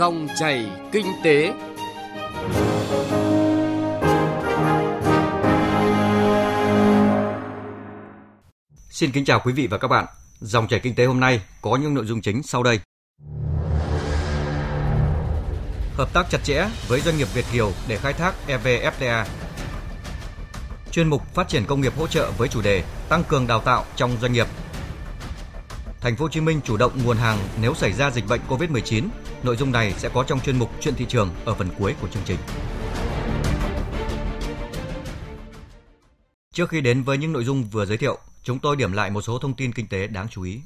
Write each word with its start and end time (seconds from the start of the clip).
Dòng 0.00 0.28
chảy 0.38 0.70
kinh 0.92 1.06
tế. 1.24 1.52
Xin 8.90 9.10
kính 9.12 9.24
chào 9.24 9.40
quý 9.44 9.52
vị 9.52 9.66
và 9.66 9.78
các 9.78 9.88
bạn. 9.88 10.06
Dòng 10.40 10.68
chảy 10.68 10.80
kinh 10.80 10.94
tế 10.94 11.04
hôm 11.04 11.20
nay 11.20 11.40
có 11.62 11.76
những 11.76 11.94
nội 11.94 12.06
dung 12.06 12.20
chính 12.20 12.42
sau 12.42 12.62
đây. 12.62 12.80
Hợp 15.94 16.12
tác 16.12 16.26
chặt 16.30 16.38
chẽ 16.44 16.68
với 16.88 17.00
doanh 17.00 17.18
nghiệp 17.18 17.28
Việt 17.34 17.44
Kiều 17.52 17.72
để 17.88 17.96
khai 17.96 18.12
thác 18.12 18.34
EVFTA. 18.48 19.24
Chuyên 20.90 21.08
mục 21.08 21.34
phát 21.34 21.48
triển 21.48 21.64
công 21.66 21.80
nghiệp 21.80 21.92
hỗ 21.96 22.06
trợ 22.06 22.30
với 22.38 22.48
chủ 22.48 22.62
đề 22.62 22.82
tăng 23.08 23.24
cường 23.24 23.46
đào 23.46 23.60
tạo 23.60 23.84
trong 23.96 24.16
doanh 24.20 24.32
nghiệp. 24.32 24.46
Thành 26.00 26.16
phố 26.16 26.24
Hồ 26.24 26.28
Chí 26.28 26.40
Minh 26.40 26.60
chủ 26.64 26.76
động 26.76 26.92
nguồn 27.04 27.16
hàng 27.16 27.38
nếu 27.62 27.74
xảy 27.74 27.92
ra 27.92 28.10
dịch 28.10 28.28
bệnh 28.28 28.40
COVID-19. 28.48 29.02
Nội 29.42 29.56
dung 29.56 29.72
này 29.72 29.94
sẽ 29.98 30.08
có 30.08 30.24
trong 30.24 30.40
chuyên 30.40 30.58
mục 30.58 30.70
chuyện 30.80 30.94
thị 30.94 31.06
trường 31.08 31.30
ở 31.44 31.54
phần 31.54 31.68
cuối 31.78 31.94
của 32.00 32.08
chương 32.08 32.22
trình. 32.26 32.38
Trước 36.54 36.68
khi 36.68 36.80
đến 36.80 37.02
với 37.02 37.18
những 37.18 37.32
nội 37.32 37.44
dung 37.44 37.64
vừa 37.64 37.86
giới 37.86 37.96
thiệu, 37.96 38.18
chúng 38.42 38.58
tôi 38.58 38.76
điểm 38.76 38.92
lại 38.92 39.10
một 39.10 39.22
số 39.22 39.38
thông 39.38 39.54
tin 39.54 39.72
kinh 39.72 39.88
tế 39.88 40.06
đáng 40.06 40.26
chú 40.30 40.42
ý. 40.42 40.60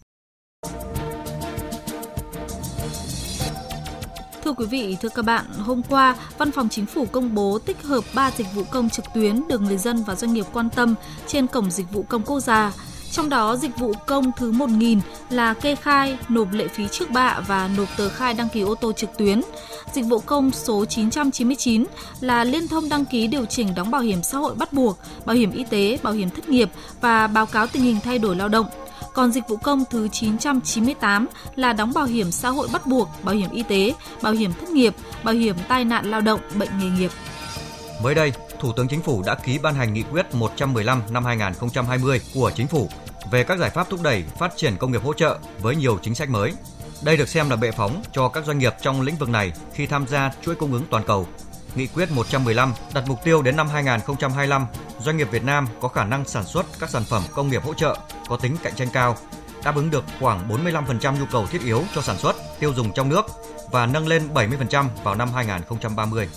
Thưa 4.45 4.53
quý 4.53 4.67
vị, 4.67 4.97
thưa 5.01 5.09
các 5.09 5.25
bạn, 5.25 5.45
hôm 5.59 5.83
qua, 5.83 6.17
Văn 6.39 6.53
phòng 6.53 6.69
Chính 6.69 6.87
phủ 6.87 7.07
công 7.07 7.35
bố 7.35 7.59
tích 7.59 7.83
hợp 7.83 8.05
3 8.15 8.31
dịch 8.31 8.47
vụ 8.55 8.65
công 8.71 8.91
trực 8.91 9.05
tuyến 9.15 9.49
được 9.49 9.61
người 9.61 9.79
dân 9.79 10.05
và 10.07 10.15
doanh 10.15 10.33
nghiệp 10.33 10.47
quan 10.53 10.71
tâm 10.71 10.95
trên 11.27 11.47
cổng 11.47 11.71
dịch 11.71 11.93
vụ 11.93 12.03
công 12.03 12.23
quốc 12.23 12.41
gia. 12.41 12.73
Trong 13.15 13.29
đó, 13.29 13.57
dịch 13.57 13.77
vụ 13.79 13.93
công 14.07 14.33
thứ 14.37 14.53
1.000 14.53 15.01
là 15.31 15.55
kê 15.55 15.75
khai, 15.75 16.19
nộp 16.29 16.53
lệ 16.53 16.69
phí 16.69 16.89
trước 16.89 17.11
bạ 17.11 17.41
và 17.47 17.71
nộp 17.77 17.89
tờ 17.97 18.09
khai 18.09 18.35
đăng 18.35 18.49
ký 18.49 18.61
ô 18.61 18.75
tô 18.75 18.93
trực 18.93 19.11
tuyến. 19.19 19.41
Dịch 19.93 20.05
vụ 20.05 20.19
công 20.19 20.51
số 20.51 20.85
999 20.85 21.85
là 22.21 22.45
liên 22.45 22.69
thông 22.69 22.89
đăng 22.89 23.05
ký 23.05 23.27
điều 23.27 23.45
chỉnh 23.45 23.75
đóng 23.75 23.91
bảo 23.91 24.01
hiểm 24.01 24.23
xã 24.23 24.39
hội 24.39 24.55
bắt 24.55 24.73
buộc, 24.73 24.99
bảo 25.25 25.37
hiểm 25.37 25.51
y 25.51 25.65
tế, 25.65 25.99
bảo 26.03 26.13
hiểm 26.13 26.31
thất 26.31 26.49
nghiệp 26.49 26.71
và 27.01 27.27
báo 27.27 27.47
cáo 27.47 27.67
tình 27.67 27.83
hình 27.83 27.99
thay 28.05 28.19
đổi 28.19 28.37
lao 28.37 28.49
động. 28.49 28.67
Còn 29.13 29.33
dịch 29.33 29.49
vụ 29.49 29.57
công 29.57 29.85
thứ 29.91 30.09
998 30.09 31.27
là 31.57 31.73
đóng 31.73 31.93
bảo 31.95 32.05
hiểm 32.05 32.31
xã 32.31 32.49
hội 32.49 32.69
bắt 32.73 32.87
buộc, 32.87 33.09
bảo 33.23 33.35
hiểm 33.35 33.51
y 33.51 33.63
tế, 33.63 33.95
bảo 34.23 34.33
hiểm 34.33 34.53
thất 34.61 34.71
nghiệp, 34.71 34.95
bảo 35.25 35.35
hiểm 35.35 35.57
tai 35.69 35.85
nạn 35.85 36.11
lao 36.11 36.21
động, 36.21 36.41
bệnh 36.55 36.71
nghề 36.79 36.89
nghiệp. 36.89 37.11
Mới 38.03 38.15
đây, 38.15 38.33
Thủ 38.61 38.73
tướng 38.73 38.89
Chính 38.89 39.03
phủ 39.03 39.23
đã 39.27 39.35
ký 39.35 39.59
ban 39.59 39.75
hành 39.75 39.95
nghị 39.95 40.03
quyết 40.03 40.35
115 40.35 41.03
năm 41.11 41.25
2020 41.25 42.21
của 42.35 42.51
Chính 42.55 42.67
phủ 42.67 42.89
về 43.31 43.45
các 43.45 43.59
giải 43.59 43.71
pháp 43.71 43.91
thúc 43.91 44.03
đẩy 44.03 44.25
phát 44.39 44.53
triển 44.57 44.77
công 44.77 44.93
nghiệp 44.93 45.03
hỗ 45.03 45.13
trợ 45.13 45.39
với 45.61 45.77
nhiều 45.77 45.99
chính 46.03 46.15
sách 46.15 46.29
mới. 46.29 46.53
Đây 47.03 47.17
được 47.17 47.29
xem 47.29 47.51
là 47.51 47.57
bệ 47.57 47.71
phóng 47.71 48.03
cho 48.13 48.29
các 48.29 48.45
doanh 48.45 48.59
nghiệp 48.59 48.75
trong 48.81 49.01
lĩnh 49.01 49.17
vực 49.17 49.29
này 49.29 49.53
khi 49.75 49.87
tham 49.87 50.07
gia 50.07 50.33
chuỗi 50.43 50.55
cung 50.55 50.73
ứng 50.73 50.85
toàn 50.91 51.05
cầu. 51.07 51.29
Nghị 51.75 51.87
quyết 51.87 52.11
115 52.11 52.75
đặt 52.95 53.05
mục 53.07 53.25
tiêu 53.25 53.43
đến 53.43 53.57
năm 53.57 53.69
2025, 53.69 54.67
doanh 55.01 55.17
nghiệp 55.17 55.29
Việt 55.31 55.45
Nam 55.45 55.69
có 55.81 55.89
khả 55.89 56.05
năng 56.05 56.25
sản 56.25 56.45
xuất 56.45 56.67
các 56.81 56.91
sản 56.91 57.05
phẩm 57.05 57.23
công 57.33 57.51
nghiệp 57.51 57.63
hỗ 57.65 57.75
trợ 57.75 57.97
có 58.29 58.37
tính 58.37 58.57
cạnh 58.63 58.75
tranh 58.77 58.89
cao, 58.93 59.17
đáp 59.65 59.77
ứng 59.77 59.91
được 59.91 60.05
khoảng 60.21 60.49
45% 60.49 61.19
nhu 61.19 61.27
cầu 61.33 61.47
thiết 61.47 61.63
yếu 61.65 61.83
cho 61.95 62.03
sản 62.03 62.19
xuất, 62.19 62.37
tiêu 62.61 62.73
dùng 62.77 62.93
trong 62.93 63.09
nước 63.09 63.27
và 63.71 63.87
nâng 63.87 64.09
lên 64.09 64.29
70% 64.35 64.87
vào 65.05 65.15
năm 65.15 65.33
2030. 65.35 66.29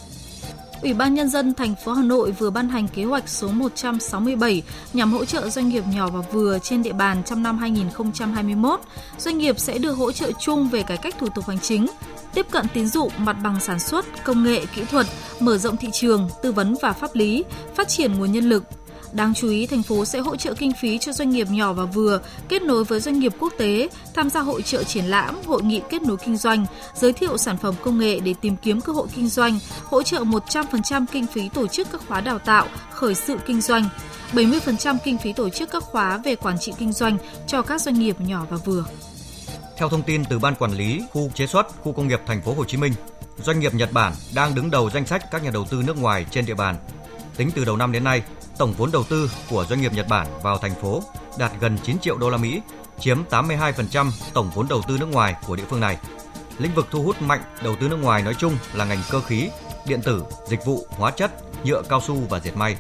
Ủy 0.82 0.94
ban 0.94 1.14
Nhân 1.14 1.30
dân 1.30 1.54
thành 1.54 1.76
phố 1.76 1.94
Hà 1.94 2.04
Nội 2.04 2.32
vừa 2.32 2.50
ban 2.50 2.70
hành 2.70 2.88
kế 2.88 3.04
hoạch 3.04 3.30
số 3.30 3.48
167 3.48 4.64
nhằm 4.94 5.14
hỗ 5.14 5.26
trợ 5.26 5.50
doanh 5.50 5.70
nghiệp 5.70 5.84
nhỏ 5.94 6.08
và 6.08 6.22
vừa 6.32 6.60
trên 6.60 6.84
địa 6.84 6.94
bàn 6.94 7.24
trong 7.26 7.44
năm 7.44 7.58
2021. 7.58 8.80
Doanh 9.18 9.38
nghiệp 9.38 9.60
sẽ 9.60 9.78
được 9.78 9.92
hỗ 9.92 10.12
trợ 10.12 10.32
chung 10.40 10.70
về 10.70 10.84
cải 10.84 10.98
cách 10.98 11.16
thủ 11.20 11.28
tục 11.36 11.48
hành 11.48 11.60
chính, 11.60 11.88
tiếp 12.34 12.46
cận 12.52 12.66
tín 12.74 12.88
dụng, 12.88 13.12
mặt 13.18 13.38
bằng 13.44 13.60
sản 13.60 13.80
xuất, 13.80 14.06
công 14.24 14.44
nghệ, 14.44 14.66
kỹ 14.76 14.82
thuật, 14.92 15.08
mở 15.40 15.58
rộng 15.58 15.78
thị 15.78 15.88
trường, 15.94 16.30
tư 16.42 16.52
vấn 16.52 16.76
và 16.82 16.94
pháp 16.94 17.16
lý, 17.16 17.44
phát 17.76 17.88
triển 17.88 18.14
nguồn 18.14 18.32
nhân 18.32 18.50
lực, 18.50 18.64
Đáng 19.18 19.34
chú 19.34 19.50
ý, 19.50 19.68
thành 19.68 19.84
phố 19.84 20.06
sẽ 20.06 20.20
hỗ 20.20 20.36
trợ 20.36 20.54
kinh 20.54 20.72
phí 20.82 20.98
cho 20.98 21.12
doanh 21.12 21.30
nghiệp 21.30 21.48
nhỏ 21.50 21.74
và 21.74 21.86
vừa 21.86 22.20
kết 22.50 22.62
nối 22.62 22.84
với 22.84 23.00
doanh 23.00 23.20
nghiệp 23.20 23.34
quốc 23.40 23.54
tế, 23.58 23.90
tham 24.14 24.30
gia 24.30 24.42
hội 24.42 24.62
trợ 24.62 24.84
triển 24.84 25.06
lãm, 25.06 25.36
hội 25.46 25.64
nghị 25.64 25.82
kết 25.90 26.02
nối 26.02 26.18
kinh 26.18 26.38
doanh, 26.38 26.66
giới 26.96 27.14
thiệu 27.14 27.38
sản 27.38 27.58
phẩm 27.58 27.76
công 27.84 28.00
nghệ 28.00 28.20
để 28.20 28.34
tìm 28.42 28.56
kiếm 28.56 28.82
cơ 28.82 28.94
hội 28.94 29.08
kinh 29.16 29.28
doanh, 29.30 29.60
hỗ 29.84 30.04
trợ 30.04 30.20
100% 30.20 31.06
kinh 31.12 31.28
phí 31.28 31.50
tổ 31.50 31.68
chức 31.68 31.88
các 31.92 32.02
khóa 32.08 32.22
đào 32.22 32.40
tạo, 32.40 32.68
khởi 32.92 33.16
sự 33.16 33.38
kinh 33.46 33.62
doanh, 33.62 33.90
70% 34.34 34.98
kinh 35.04 35.18
phí 35.18 35.34
tổ 35.34 35.50
chức 35.50 35.72
các 35.72 35.84
khóa 35.84 36.18
về 36.18 36.36
quản 36.36 36.60
trị 36.60 36.74
kinh 36.78 36.94
doanh 36.94 37.18
cho 37.48 37.62
các 37.62 37.82
doanh 37.82 38.00
nghiệp 38.00 38.22
nhỏ 38.22 38.46
và 38.50 38.58
vừa. 38.58 38.86
Theo 39.78 39.90
thông 39.90 40.04
tin 40.04 40.26
từ 40.26 40.40
Ban 40.40 40.56
Quản 40.56 40.74
lý 40.74 41.02
Khu 41.14 41.30
chế 41.34 41.48
xuất 41.48 41.82
Khu 41.82 41.92
công 41.92 42.08
nghiệp 42.08 42.22
Thành 42.26 42.42
phố 42.42 42.54
Hồ 42.54 42.66
Chí 42.66 42.78
Minh, 42.78 42.94
doanh 43.44 43.60
nghiệp 43.60 43.74
Nhật 43.74 43.92
Bản 43.92 44.14
đang 44.36 44.56
đứng 44.56 44.72
đầu 44.72 44.90
danh 44.90 45.06
sách 45.06 45.32
các 45.32 45.44
nhà 45.44 45.52
đầu 45.52 45.66
tư 45.70 45.84
nước 45.88 45.98
ngoài 45.98 46.26
trên 46.32 46.46
địa 46.46 46.56
bàn. 46.56 46.76
Tính 47.38 47.52
từ 47.56 47.66
đầu 47.66 47.78
năm 47.78 47.92
đến 47.92 48.04
nay, 48.04 48.22
tổng 48.58 48.74
vốn 48.78 48.92
đầu 48.92 49.04
tư 49.04 49.32
của 49.50 49.66
doanh 49.70 49.82
nghiệp 49.82 49.94
Nhật 49.94 50.08
Bản 50.10 50.28
vào 50.44 50.58
thành 50.58 50.76
phố 50.82 51.04
đạt 51.38 51.52
gần 51.62 51.78
9 51.84 52.00
triệu 52.00 52.18
đô 52.18 52.30
la 52.30 52.38
Mỹ, 52.38 52.62
chiếm 53.00 53.18
82% 53.30 54.12
tổng 54.34 54.52
vốn 54.56 54.68
đầu 54.70 54.82
tư 54.88 54.98
nước 55.00 55.12
ngoài 55.12 55.36
của 55.48 55.56
địa 55.56 55.64
phương 55.70 55.80
này. 55.80 55.98
Lĩnh 56.58 56.74
vực 56.76 56.88
thu 56.92 57.04
hút 57.04 57.22
mạnh 57.22 57.42
đầu 57.64 57.76
tư 57.80 57.88
nước 57.88 58.00
ngoài 58.02 58.22
nói 58.22 58.34
chung 58.34 58.58
là 58.74 58.86
ngành 58.86 59.02
cơ 59.12 59.22
khí, 59.22 59.50
điện 59.88 60.02
tử, 60.02 60.24
dịch 60.48 60.66
vụ, 60.66 60.86
hóa 60.90 61.12
chất, 61.12 61.32
nhựa 61.64 61.82
cao 61.90 62.02
su 62.08 62.16
và 62.30 62.40
dệt 62.40 62.56
may. 62.56 62.78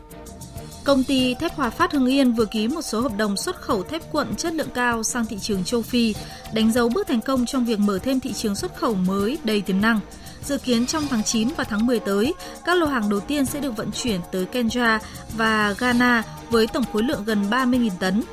Công 0.83 1.03
ty 1.03 1.35
thép 1.35 1.55
Hòa 1.55 1.69
Phát 1.69 1.91
Hưng 1.91 2.05
Yên 2.05 2.33
vừa 2.33 2.45
ký 2.45 2.67
một 2.67 2.81
số 2.81 3.01
hợp 3.01 3.11
đồng 3.17 3.37
xuất 3.37 3.61
khẩu 3.61 3.83
thép 3.83 4.11
cuộn 4.11 4.35
chất 4.35 4.53
lượng 4.53 4.69
cao 4.73 5.03
sang 5.03 5.25
thị 5.25 5.39
trường 5.39 5.63
châu 5.63 5.81
Phi, 5.81 6.15
đánh 6.53 6.71
dấu 6.71 6.89
bước 6.89 7.07
thành 7.07 7.21
công 7.21 7.45
trong 7.45 7.65
việc 7.65 7.79
mở 7.79 7.99
thêm 8.03 8.19
thị 8.19 8.33
trường 8.33 8.55
xuất 8.55 8.75
khẩu 8.75 8.95
mới 8.95 9.37
đầy 9.43 9.61
tiềm 9.61 9.81
năng. 9.81 9.99
Dự 10.47 10.57
kiến 10.57 10.85
trong 10.85 11.07
tháng 11.09 11.23
9 11.23 11.49
và 11.57 11.63
tháng 11.63 11.85
10 11.85 11.99
tới, 11.99 12.33
các 12.65 12.77
lô 12.77 12.85
hàng 12.85 13.09
đầu 13.09 13.19
tiên 13.19 13.45
sẽ 13.45 13.59
được 13.59 13.77
vận 13.77 13.91
chuyển 13.91 14.21
tới 14.31 14.45
Kenya 14.45 14.99
và 15.37 15.75
Ghana 15.79 16.23
với 16.49 16.67
tổng 16.67 16.83
khối 16.93 17.03
lượng 17.03 17.23
gần 17.25 17.49
30.000 17.49 17.89
tấn. 17.99 18.23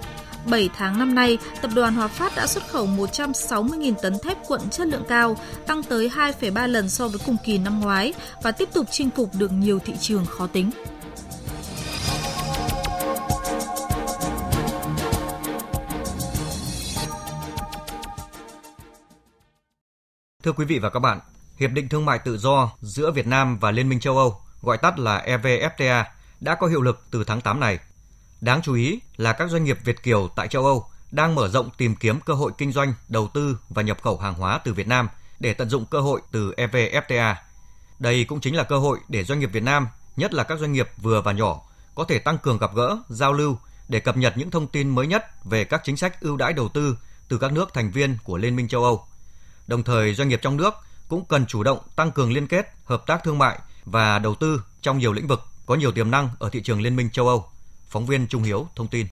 7 0.46 0.70
tháng 0.76 0.98
năm 0.98 1.14
nay, 1.14 1.38
tập 1.62 1.70
đoàn 1.74 1.94
Hòa 1.94 2.08
Phát 2.08 2.36
đã 2.36 2.46
xuất 2.46 2.68
khẩu 2.68 2.86
160.000 2.86 3.94
tấn 4.02 4.18
thép 4.18 4.46
cuộn 4.46 4.60
chất 4.70 4.86
lượng 4.86 5.04
cao, 5.08 5.36
tăng 5.66 5.82
tới 5.82 6.10
2,3 6.14 6.68
lần 6.68 6.88
so 6.88 7.08
với 7.08 7.20
cùng 7.26 7.36
kỳ 7.44 7.58
năm 7.58 7.80
ngoái 7.80 8.12
và 8.42 8.52
tiếp 8.52 8.68
tục 8.72 8.86
chinh 8.90 9.10
phục 9.10 9.30
được 9.38 9.52
nhiều 9.52 9.78
thị 9.84 9.92
trường 10.00 10.26
khó 10.26 10.46
tính. 10.46 10.70
Thưa 20.42 20.52
quý 20.52 20.64
vị 20.64 20.78
và 20.78 20.90
các 20.90 21.00
bạn, 21.00 21.20
Hiệp 21.56 21.70
định 21.70 21.88
Thương 21.88 22.04
mại 22.04 22.18
Tự 22.18 22.38
do 22.38 22.70
giữa 22.80 23.10
Việt 23.10 23.26
Nam 23.26 23.58
và 23.58 23.70
Liên 23.70 23.88
minh 23.88 24.00
châu 24.00 24.18
Âu, 24.18 24.40
gọi 24.62 24.78
tắt 24.78 24.98
là 24.98 25.24
EVFTA, 25.26 26.04
đã 26.40 26.54
có 26.54 26.66
hiệu 26.66 26.82
lực 26.82 27.04
từ 27.10 27.24
tháng 27.24 27.40
8 27.40 27.60
này. 27.60 27.78
Đáng 28.40 28.62
chú 28.62 28.74
ý 28.74 29.00
là 29.16 29.32
các 29.32 29.50
doanh 29.50 29.64
nghiệp 29.64 29.78
Việt 29.84 30.02
Kiều 30.02 30.28
tại 30.36 30.48
châu 30.48 30.64
Âu 30.64 30.86
đang 31.10 31.34
mở 31.34 31.48
rộng 31.48 31.70
tìm 31.78 31.96
kiếm 31.96 32.20
cơ 32.20 32.34
hội 32.34 32.52
kinh 32.58 32.72
doanh, 32.72 32.94
đầu 33.08 33.28
tư 33.34 33.58
và 33.68 33.82
nhập 33.82 34.02
khẩu 34.02 34.18
hàng 34.18 34.34
hóa 34.34 34.60
từ 34.64 34.74
Việt 34.74 34.88
Nam 34.88 35.08
để 35.40 35.54
tận 35.54 35.68
dụng 35.68 35.86
cơ 35.86 36.00
hội 36.00 36.20
từ 36.30 36.54
EVFTA. 36.56 37.34
Đây 37.98 38.24
cũng 38.24 38.40
chính 38.40 38.56
là 38.56 38.62
cơ 38.62 38.78
hội 38.78 38.98
để 39.08 39.24
doanh 39.24 39.40
nghiệp 39.40 39.50
Việt 39.52 39.62
Nam, 39.62 39.88
nhất 40.16 40.34
là 40.34 40.44
các 40.44 40.58
doanh 40.58 40.72
nghiệp 40.72 40.88
vừa 41.02 41.20
và 41.20 41.32
nhỏ, 41.32 41.60
có 41.94 42.04
thể 42.04 42.18
tăng 42.18 42.38
cường 42.38 42.58
gặp 42.58 42.70
gỡ, 42.74 42.98
giao 43.08 43.32
lưu 43.32 43.58
để 43.88 44.00
cập 44.00 44.16
nhật 44.16 44.36
những 44.36 44.50
thông 44.50 44.66
tin 44.66 44.88
mới 44.88 45.06
nhất 45.06 45.44
về 45.44 45.64
các 45.64 45.80
chính 45.84 45.96
sách 45.96 46.20
ưu 46.20 46.36
đãi 46.36 46.52
đầu 46.52 46.68
tư 46.68 46.98
từ 47.28 47.38
các 47.38 47.52
nước 47.52 47.74
thành 47.74 47.90
viên 47.90 48.18
của 48.24 48.36
Liên 48.36 48.56
minh 48.56 48.68
châu 48.68 48.84
Âu. 48.84 49.06
Đồng 49.66 49.82
thời, 49.82 50.14
doanh 50.14 50.28
nghiệp 50.28 50.40
trong 50.42 50.56
nước 50.56 50.74
cũng 51.08 51.24
cần 51.24 51.46
chủ 51.46 51.62
động 51.62 51.78
tăng 51.96 52.10
cường 52.10 52.32
liên 52.32 52.46
kết, 52.46 52.66
hợp 52.84 53.06
tác 53.06 53.24
thương 53.24 53.38
mại 53.38 53.58
và 53.84 54.18
đầu 54.18 54.34
tư 54.34 54.62
trong 54.82 54.98
nhiều 54.98 55.12
lĩnh 55.12 55.26
vực 55.26 55.40
có 55.66 55.74
nhiều 55.74 55.92
tiềm 55.92 56.10
năng 56.10 56.28
ở 56.38 56.48
thị 56.48 56.60
trường 56.64 56.80
Liên 56.80 56.96
minh 56.96 57.10
châu 57.10 57.28
Âu. 57.28 57.44
Phóng 57.88 58.06
viên 58.06 58.26
Trung 58.26 58.42
Hiếu 58.42 58.68
thông 58.76 58.88
tin. 58.88 59.06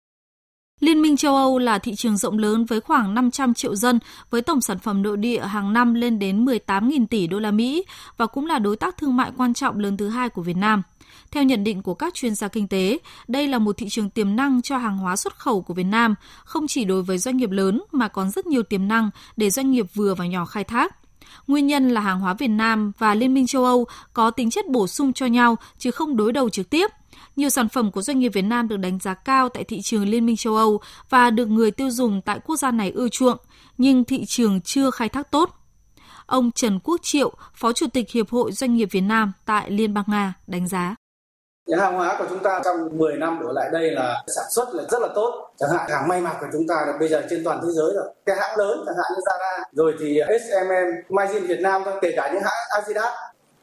Liên 0.81 1.03
minh 1.03 1.17
châu 1.17 1.37
Âu 1.37 1.59
là 1.59 1.79
thị 1.79 1.95
trường 1.95 2.17
rộng 2.17 2.39
lớn 2.39 2.65
với 2.65 2.81
khoảng 2.81 3.15
500 3.15 3.55
triệu 3.55 3.75
dân 3.75 3.99
với 4.31 4.43
tổng 4.43 4.61
sản 4.61 4.79
phẩm 4.79 5.03
nội 5.03 5.17
địa 5.17 5.41
hàng 5.41 5.73
năm 5.73 5.95
lên 5.95 6.19
đến 6.19 6.45
18.000 6.45 7.07
tỷ 7.07 7.27
đô 7.27 7.39
la 7.39 7.51
Mỹ 7.51 7.85
và 8.17 8.27
cũng 8.27 8.47
là 8.47 8.59
đối 8.59 8.77
tác 8.77 8.97
thương 8.97 9.17
mại 9.17 9.33
quan 9.37 9.55
trọng 9.55 9.79
lớn 9.79 9.97
thứ 9.97 10.09
hai 10.09 10.29
của 10.29 10.43
Việt 10.43 10.57
Nam. 10.57 10.83
Theo 11.31 11.43
nhận 11.43 11.65
định 11.65 11.83
của 11.83 11.95
các 11.95 12.15
chuyên 12.15 12.35
gia 12.35 12.49
kinh 12.49 12.69
tế, 12.69 12.99
đây 13.29 13.49
là 13.49 13.59
một 13.59 13.77
thị 13.77 13.87
trường 13.89 14.11
tiềm 14.11 14.37
năng 14.37 14.63
cho 14.63 14.79
hàng 14.79 14.99
hóa 14.99 15.17
xuất 15.17 15.39
khẩu 15.39 15.63
của 15.63 15.75
Việt 15.75 15.85
Nam, 15.85 16.15
không 16.45 16.67
chỉ 16.67 16.85
đối 16.85 17.03
với 17.03 17.19
doanh 17.19 17.37
nghiệp 17.37 17.51
lớn 17.51 17.83
mà 17.93 18.09
còn 18.09 18.31
rất 18.31 18.47
nhiều 18.47 18.63
tiềm 18.63 18.89
năng 18.89 19.11
để 19.37 19.51
doanh 19.51 19.71
nghiệp 19.71 19.87
vừa 19.95 20.15
và 20.15 20.27
nhỏ 20.27 20.45
khai 20.45 20.65
thác. 20.65 20.95
Nguyên 21.47 21.67
nhân 21.67 21.89
là 21.89 22.01
hàng 22.01 22.21
hóa 22.21 22.35
Việt 22.35 22.49
Nam 22.49 22.93
và 22.99 23.15
Liên 23.15 23.35
minh 23.35 23.47
châu 23.47 23.65
Âu 23.65 23.87
có 24.13 24.31
tính 24.31 24.51
chất 24.51 24.69
bổ 24.69 24.87
sung 24.87 25.13
cho 25.13 25.27
nhau 25.27 25.57
chứ 25.79 25.91
không 25.91 26.17
đối 26.17 26.33
đầu 26.33 26.51
trực 26.51 26.71
tiếp. 26.71 26.91
Nhiều 27.37 27.49
sản 27.49 27.69
phẩm 27.69 27.91
của 27.91 28.03
doanh 28.03 28.19
nghiệp 28.19 28.29
Việt 28.29 28.43
Nam 28.43 28.69
được 28.69 28.77
đánh 28.77 28.99
giá 28.99 29.15
cao 29.15 29.49
tại 29.49 29.65
thị 29.65 29.83
trường 29.83 30.09
Liên 30.09 30.27
minh 30.27 30.37
châu 30.37 30.57
Âu 30.57 30.81
và 31.11 31.31
được 31.31 31.47
người 31.47 31.71
tiêu 31.71 31.91
dùng 31.91 32.23
tại 32.23 32.41
quốc 32.45 32.57
gia 32.57 32.71
này 32.71 32.91
ưa 32.91 33.09
chuộng, 33.09 33.39
nhưng 33.79 34.05
thị 34.05 34.25
trường 34.25 34.61
chưa 34.61 34.91
khai 34.91 35.09
thác 35.09 35.31
tốt. 35.31 35.55
Ông 36.27 36.51
Trần 36.51 36.81
Quốc 36.85 37.01
Triệu, 37.03 37.33
Phó 37.55 37.73
Chủ 37.73 37.87
tịch 37.87 38.11
Hiệp 38.11 38.31
hội 38.31 38.53
Doanh 38.53 38.75
nghiệp 38.75 38.89
Việt 38.91 39.01
Nam 39.01 39.33
tại 39.45 39.71
Liên 39.71 39.95
bang 39.95 40.05
Nga 40.07 40.35
đánh 40.47 40.69
giá. 40.69 40.95
Cái 41.71 41.81
hàng 41.81 41.95
hóa 41.95 42.17
của 42.19 42.25
chúng 42.29 42.39
ta 42.39 42.61
trong 42.65 42.99
10 42.99 43.17
năm 43.17 43.39
đổ 43.43 43.53
lại 43.53 43.69
đây 43.73 43.91
là 43.91 44.23
sản 44.27 44.45
xuất 44.51 44.75
là 44.75 44.83
rất 44.91 45.03
là 45.03 45.09
tốt. 45.15 45.51
Chẳng 45.57 45.71
hạn 45.71 45.91
hàng 45.91 46.09
may 46.09 46.21
mặc 46.21 46.37
của 46.41 46.47
chúng 46.53 46.67
ta 46.67 46.85
là 46.87 46.93
bây 47.01 47.09
giờ 47.09 47.23
trên 47.31 47.45
toàn 47.45 47.61
thế 47.63 47.69
giới 47.73 47.93
rồi. 47.95 48.05
Cái 48.27 48.37
hãng 48.37 48.59
lớn 48.59 48.83
chẳng 48.87 48.95
hạn 48.97 49.07
như 49.17 49.23
Zara, 49.25 49.63
rồi 49.73 49.95
thì 50.01 50.19
ờ, 50.19 50.39
S&M, 50.39 50.73
Magazine 51.09 51.47
Việt 51.47 51.61
Nam, 51.61 51.83
kể 52.03 52.13
cả 52.17 52.31
những 52.33 52.43
hãng 52.43 52.83
Adidas. 52.83 53.13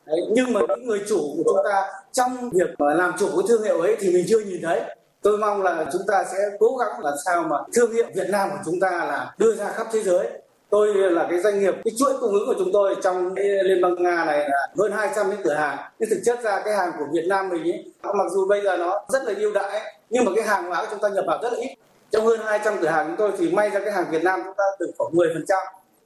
Đấy, 0.05 0.19
nhưng 0.31 0.53
mà 0.53 0.61
những 0.67 0.87
người 0.87 1.01
chủ 1.07 1.19
của 1.37 1.43
chúng 1.45 1.71
ta 1.71 1.87
trong 2.11 2.49
việc 2.49 2.81
làm 2.81 3.13
chủ 3.19 3.27
cái 3.27 3.45
thương 3.47 3.63
hiệu 3.63 3.81
ấy 3.81 3.97
thì 3.99 4.13
mình 4.13 4.25
chưa 4.27 4.39
nhìn 4.39 4.61
thấy 4.63 4.81
tôi 5.21 5.37
mong 5.37 5.63
là 5.63 5.85
chúng 5.93 6.01
ta 6.07 6.23
sẽ 6.31 6.37
cố 6.59 6.77
gắng 6.77 6.99
làm 6.99 7.13
sao 7.25 7.43
mà 7.43 7.55
thương 7.73 7.93
hiệu 7.93 8.05
Việt 8.15 8.29
Nam 8.29 8.49
của 8.51 8.59
chúng 8.65 8.79
ta 8.79 8.89
là 8.89 9.33
đưa 9.37 9.55
ra 9.55 9.67
khắp 9.67 9.87
thế 9.91 10.03
giới 10.03 10.27
tôi 10.75 10.93
là 10.93 11.27
cái 11.29 11.39
doanh 11.39 11.59
nghiệp, 11.59 11.73
cái 11.85 11.93
chuỗi 11.97 12.13
cung 12.19 12.33
ứng 12.33 12.47
của 12.47 12.55
chúng 12.57 12.71
tôi 12.73 12.95
trong 13.03 13.35
cái 13.35 13.45
liên 13.45 13.81
bang 13.81 14.03
nga 14.03 14.25
này 14.25 14.49
là 14.49 14.67
hơn 14.77 14.91
200 14.91 15.25
cái 15.29 15.39
cửa 15.43 15.53
hàng. 15.53 15.77
Nhưng 15.99 16.09
thực 16.09 16.21
chất 16.25 16.39
ra 16.43 16.61
cái 16.65 16.73
hàng 16.75 16.91
của 16.99 17.05
việt 17.13 17.25
nam 17.27 17.49
mình 17.49 17.63
ấy, 17.63 17.91
mặc 18.01 18.27
dù 18.31 18.47
bây 18.47 18.61
giờ 18.61 18.77
nó 18.77 19.05
rất 19.09 19.23
là 19.25 19.33
ưu 19.37 19.53
đãi, 19.53 19.81
nhưng 20.09 20.25
mà 20.25 20.31
cái 20.35 20.45
hàng 20.45 20.63
hóa 20.63 20.81
của 20.81 20.87
chúng 20.91 20.99
ta 20.99 21.09
nhập 21.09 21.25
vào 21.27 21.39
rất 21.43 21.53
là 21.53 21.59
ít. 21.59 21.75
Trong 22.11 22.25
hơn 22.25 22.39
200 22.45 22.73
cửa 22.81 22.87
hàng 22.87 23.07
chúng 23.07 23.15
tôi 23.17 23.31
thì 23.37 23.51
may 23.51 23.69
ra 23.69 23.79
cái 23.79 23.91
hàng 23.91 24.05
việt 24.11 24.23
nam 24.23 24.39
chúng 24.43 24.53
ta 24.57 24.63
được 24.79 24.91
khoảng 24.97 25.11
10% 25.11 25.57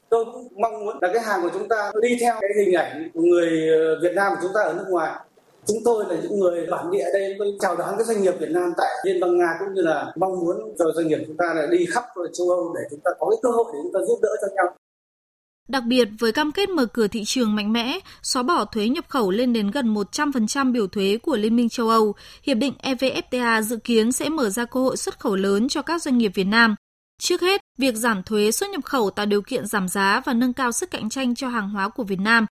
tôi 0.09 0.25
cũng 0.25 0.47
mong 0.55 0.85
muốn 0.85 0.97
là 1.01 1.09
cái 1.13 1.23
hàng 1.23 1.41
của 1.41 1.49
chúng 1.53 1.67
ta 1.67 1.91
đi 2.01 2.17
theo 2.21 2.35
cái 2.41 2.49
hình 2.59 2.75
ảnh 2.75 3.09
của 3.13 3.21
người 3.21 3.69
ờ, 3.69 3.99
Việt 4.01 4.13
Nam 4.15 4.31
của 4.35 4.39
chúng 4.41 4.51
ta 4.55 4.61
ở 4.61 4.73
nước 4.73 4.85
ngoài 4.89 5.11
chúng 5.69 5.83
tôi 5.85 6.05
là 6.09 6.21
những 6.21 6.39
người 6.39 6.67
bản 6.71 6.91
địa 6.91 7.05
đây 7.13 7.35
tôi 7.39 7.57
chào 7.59 7.75
đón 7.77 7.95
các 7.97 8.07
doanh 8.07 8.21
nghiệp 8.21 8.33
Việt 8.39 8.49
Nam 8.49 8.69
tại 8.77 8.87
Liên 9.05 9.19
bang 9.19 9.37
Nga 9.37 9.55
cũng 9.59 9.73
như 9.73 9.81
là 9.81 10.13
mong 10.15 10.39
muốn 10.39 10.57
cho 10.79 10.85
doanh 10.95 11.07
nghiệp 11.07 11.19
chúng 11.27 11.37
ta 11.37 11.53
là 11.55 11.67
đi 11.71 11.85
khắp 11.85 12.03
châu 12.33 12.49
Âu 12.49 12.75
để 12.75 12.81
chúng 12.91 12.99
ta 13.03 13.11
có 13.19 13.29
cái 13.29 13.37
cơ 13.43 13.49
hội 13.49 13.65
để 13.73 13.79
chúng 13.83 13.93
ta 13.93 13.99
giúp 14.07 14.19
đỡ 14.21 14.29
cho 14.41 14.47
nhau. 14.55 14.75
Đặc 15.67 15.83
biệt 15.87 16.07
với 16.19 16.31
cam 16.31 16.51
kết 16.51 16.69
mở 16.69 16.85
cửa 16.85 17.07
thị 17.07 17.23
trường 17.25 17.55
mạnh 17.55 17.73
mẽ, 17.73 17.99
xóa 18.21 18.43
bỏ 18.43 18.65
thuế 18.65 18.87
nhập 18.87 19.05
khẩu 19.07 19.31
lên 19.31 19.53
đến 19.53 19.71
gần 19.71 19.93
100% 19.93 20.71
biểu 20.71 20.87
thuế 20.87 21.17
của 21.23 21.37
Liên 21.37 21.55
minh 21.55 21.69
châu 21.69 21.89
Âu, 21.89 22.15
hiệp 22.43 22.57
định 22.57 22.73
EVFTA 22.83 23.61
dự 23.61 23.77
kiến 23.77 24.11
sẽ 24.11 24.29
mở 24.29 24.49
ra 24.49 24.65
cơ 24.65 24.79
hội 24.79 24.97
xuất 24.97 25.19
khẩu 25.19 25.35
lớn 25.35 25.69
cho 25.69 25.81
các 25.81 26.01
doanh 26.01 26.17
nghiệp 26.17 26.31
Việt 26.35 26.47
Nam. 26.47 26.75
Trước 27.21 27.41
hết, 27.41 27.61
việc 27.77 27.95
giảm 27.95 28.23
thuế 28.23 28.51
xuất 28.51 28.69
nhập 28.69 28.83
khẩu 28.83 29.09
tạo 29.09 29.25
điều 29.25 29.41
kiện 29.41 29.65
giảm 29.65 29.87
giá 29.87 30.21
và 30.25 30.33
nâng 30.33 30.53
cao 30.53 30.71
sức 30.71 30.91
cạnh 30.91 31.09
tranh 31.09 31.35
cho 31.35 31.47
hàng 31.47 31.69
hóa 31.69 31.89
của 31.89 32.03
Việt 32.03 32.19
Nam 32.19 32.45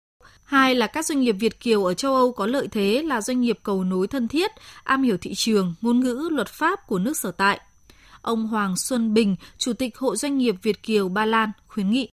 Hai 0.47 0.75
là 0.75 0.87
các 0.87 1.05
doanh 1.05 1.19
nghiệp 1.19 1.35
Việt 1.39 1.59
Kiều 1.59 1.85
ở 1.85 1.93
châu 1.93 2.13
Âu 2.13 2.31
có 2.31 2.45
lợi 2.45 2.67
thế 2.71 3.01
là 3.05 3.21
doanh 3.21 3.41
nghiệp 3.41 3.57
cầu 3.63 3.83
nối 3.83 4.07
thân 4.07 4.27
thiết, 4.27 4.51
am 4.83 5.03
hiểu 5.03 5.17
thị 5.21 5.31
trường, 5.35 5.73
ngôn 5.81 5.99
ngữ, 5.99 6.29
luật 6.31 6.47
pháp 6.47 6.87
của 6.87 6.99
nước 6.99 7.17
sở 7.17 7.31
tại. 7.31 7.59
Ông 8.21 8.47
Hoàng 8.47 8.73
Xuân 8.77 9.13
Bình, 9.13 9.35
Chủ 9.57 9.73
tịch 9.73 9.97
Hội 9.97 10.15
Doanh 10.15 10.37
nghiệp 10.37 10.55
Việt 10.63 10.83
Kiều 10.83 11.09
Ba 11.09 11.25
Lan, 11.25 11.51
khuyến 11.67 11.89
nghị. 11.89 12.09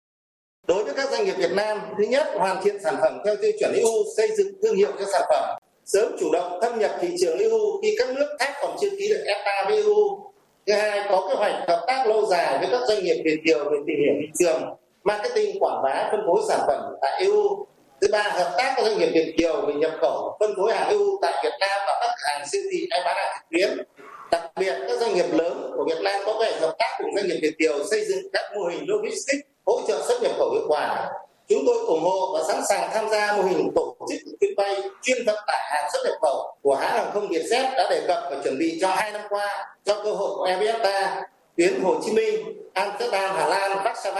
Đối 0.68 0.84
với 0.84 0.94
các 0.94 1.10
doanh 1.12 1.26
nghiệp 1.26 1.34
Việt 1.38 1.52
Nam, 1.56 1.78
thứ 1.98 2.04
nhất, 2.04 2.28
hoàn 2.36 2.64
thiện 2.64 2.76
sản 2.84 2.96
phẩm 3.02 3.14
theo 3.26 3.36
tiêu 3.42 3.52
chuẩn 3.60 3.74
EU, 3.74 3.92
xây 4.18 4.30
dựng 4.38 4.48
thương 4.64 4.76
hiệu 4.76 4.92
cho 5.00 5.06
sản 5.12 5.22
phẩm, 5.30 5.60
sớm 5.86 6.16
chủ 6.20 6.32
động 6.34 6.60
thâm 6.62 6.80
nhập 6.80 6.92
thị 7.02 7.16
trường 7.22 7.38
EU 7.38 7.82
khi 7.82 7.96
các 8.00 8.16
nước 8.16 8.28
khác 8.40 8.54
còn 8.62 8.78
chưa 8.82 8.90
ký 8.90 9.10
được 9.10 9.24
FTA 9.26 9.66
với 9.70 9.76
EU. 9.76 10.20
Thứ 10.68 10.74
hai, 10.74 11.08
có 11.10 11.28
kế 11.30 11.36
hoạch 11.36 11.54
hợp 11.68 11.84
tác 11.88 12.08
lâu 12.08 12.26
dài 12.26 12.58
với 12.60 12.68
các 12.72 12.82
doanh 12.88 13.04
nghiệp 13.04 13.22
Việt 13.26 13.40
Kiều 13.46 13.58
về 13.58 13.78
tìm 13.88 13.98
hiểu 14.06 14.14
thị 14.22 14.28
trường, 14.40 14.62
marketing, 15.04 15.60
quảng 15.60 15.82
bá, 15.84 16.10
phân 16.12 16.20
phối 16.28 16.42
sản 16.50 16.60
phẩm 16.68 16.94
tại 17.02 17.22
EU 17.22 17.66
thứ 18.02 18.08
ba 18.12 18.24
hợp 18.24 18.54
tác 18.58 18.74
với 18.78 18.86
doanh 18.86 19.00
nghiệp 19.00 19.12
việt 19.14 19.34
kiều 19.38 19.66
về 19.66 19.74
nhập 19.74 19.92
khẩu 20.02 20.38
phân 20.40 20.54
phối 20.58 20.74
hàng 20.74 20.90
eu 20.90 21.02
tại 21.22 21.34
việt 21.44 21.54
nam 21.60 21.80
và 21.88 21.94
các 22.02 22.12
hàng 22.18 22.48
siêu 22.48 22.62
thị 22.72 22.88
hay 22.92 23.02
bán 23.06 23.16
hàng 23.16 23.38
trực 23.38 23.50
tuyến. 23.52 23.86
Đặc 24.32 24.44
biệt 24.56 24.76
các 24.88 25.00
doanh 25.00 25.14
nghiệp 25.14 25.26
lớn 25.32 25.72
của 25.78 25.86
việt 25.88 26.02
nam 26.04 26.22
có 26.26 26.36
thể 26.44 26.60
hợp 26.60 26.76
tác 26.80 26.96
cùng 26.98 27.16
doanh 27.16 27.28
nghiệp 27.28 27.40
việt 27.42 27.56
kiều 27.60 27.84
xây 27.92 28.06
dựng 28.06 28.20
các 28.34 28.46
mô 28.56 28.68
hình 28.68 28.86
logistics 28.88 29.48
hỗ 29.66 29.82
trợ 29.88 30.02
xuất 30.08 30.22
nhập 30.22 30.32
khẩu 30.38 30.52
hiệu 30.52 30.66
quả. 30.68 31.10
Chúng 31.48 31.64
tôi 31.66 31.76
ủng 31.88 32.04
hộ 32.04 32.38
và 32.38 32.44
sẵn 32.48 32.62
sàng 32.70 32.90
tham 32.94 33.10
gia 33.10 33.34
mô 33.36 33.44
hình 33.44 33.72
tổ 33.76 33.96
chức 34.10 34.20
chuyến 34.42 34.52
bay 34.58 34.82
chuyên 35.02 35.18
vận 35.26 35.38
tải 35.48 35.60
hàng 35.72 35.90
xuất 35.94 36.00
nhập 36.06 36.18
khẩu 36.22 36.58
của 36.62 36.76
hãng 36.76 36.92
hàng 36.92 37.12
không 37.14 37.28
Vietjet 37.28 37.76
đã 37.78 37.88
đề 37.90 38.02
cập 38.08 38.24
và 38.32 38.38
chuẩn 38.44 38.60
bị 38.60 38.78
cho 38.82 38.88
hai 38.88 39.12
năm 39.12 39.22
qua 39.30 39.66
cho 39.86 40.02
cơ 40.04 40.12
hội 40.12 40.30
của 40.36 40.48
evfta 40.48 41.22
tuyến 41.58 41.82
Hồ 41.84 41.96
Chí 42.06 42.12
Minh, 42.12 42.62
Amsterdam, 42.74 43.36
Hà 43.36 43.48
Lan, 43.48 43.72
Warsaw, 43.72 44.14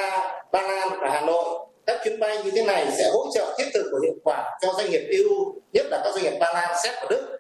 Ba 0.52 0.62
Lan 0.62 0.90
và 1.02 1.10
Hà 1.10 1.22
Nội 1.22 1.71
các 1.88 2.02
chuyến 2.04 2.20
bay 2.20 2.44
như 2.44 2.52
thế 2.52 2.66
này 2.66 2.92
sẽ 2.98 3.10
hỗ 3.14 3.26
trợ 3.36 3.56
thiết 3.58 3.70
thực 3.74 3.84
và 3.94 4.00
hiệu 4.04 4.16
quả 4.24 4.44
cho 4.62 4.68
doanh 4.78 4.92
nghiệp 4.92 5.08
EU, 5.10 5.62
nhất 5.74 5.86
là 5.92 6.02
các 6.04 6.12
doanh 6.14 6.24
nghiệp 6.24 6.38
Ba 6.40 6.48
Lan, 6.54 6.70
Séc 6.84 6.94
và 7.02 7.08
Đức. 7.10 7.38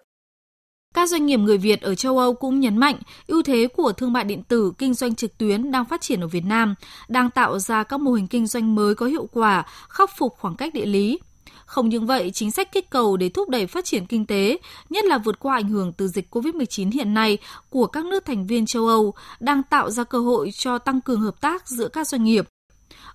Các 0.93 1.09
doanh 1.09 1.25
nghiệp 1.25 1.38
người 1.38 1.57
Việt 1.57 1.81
ở 1.81 1.95
châu 1.95 2.17
Âu 2.17 2.33
cũng 2.33 2.59
nhấn 2.59 2.77
mạnh 2.77 2.99
ưu 3.27 3.43
thế 3.43 3.67
của 3.67 3.91
thương 3.91 4.13
mại 4.13 4.23
điện 4.23 4.43
tử 4.43 4.73
kinh 4.77 4.93
doanh 4.93 5.15
trực 5.15 5.38
tuyến 5.38 5.71
đang 5.71 5.85
phát 5.85 6.01
triển 6.01 6.21
ở 6.21 6.27
Việt 6.27 6.43
Nam, 6.45 6.75
đang 7.07 7.29
tạo 7.29 7.59
ra 7.59 7.83
các 7.83 7.99
mô 7.99 8.11
hình 8.11 8.27
kinh 8.27 8.47
doanh 8.47 8.75
mới 8.75 8.95
có 8.95 9.05
hiệu 9.05 9.27
quả, 9.33 9.65
khắc 9.89 10.09
phục 10.17 10.35
khoảng 10.39 10.55
cách 10.55 10.73
địa 10.73 10.85
lý. 10.85 11.19
Không 11.65 11.89
những 11.89 12.05
vậy, 12.05 12.31
chính 12.33 12.51
sách 12.51 12.71
kích 12.71 12.89
cầu 12.89 13.17
để 13.17 13.29
thúc 13.29 13.49
đẩy 13.49 13.67
phát 13.67 13.85
triển 13.85 14.05
kinh 14.05 14.25
tế, 14.25 14.57
nhất 14.89 15.05
là 15.05 15.17
vượt 15.17 15.39
qua 15.39 15.55
ảnh 15.55 15.69
hưởng 15.69 15.93
từ 15.93 16.07
dịch 16.07 16.35
COVID-19 16.35 16.91
hiện 16.91 17.13
nay 17.13 17.38
của 17.69 17.88
các 17.88 18.05
nước 18.05 18.25
thành 18.25 18.47
viên 18.47 18.65
châu 18.65 18.88
Âu, 18.88 19.13
đang 19.39 19.63
tạo 19.63 19.91
ra 19.91 20.03
cơ 20.03 20.19
hội 20.19 20.49
cho 20.53 20.77
tăng 20.77 21.01
cường 21.01 21.21
hợp 21.21 21.41
tác 21.41 21.67
giữa 21.67 21.88
các 21.88 22.07
doanh 22.07 22.23
nghiệp, 22.23 22.45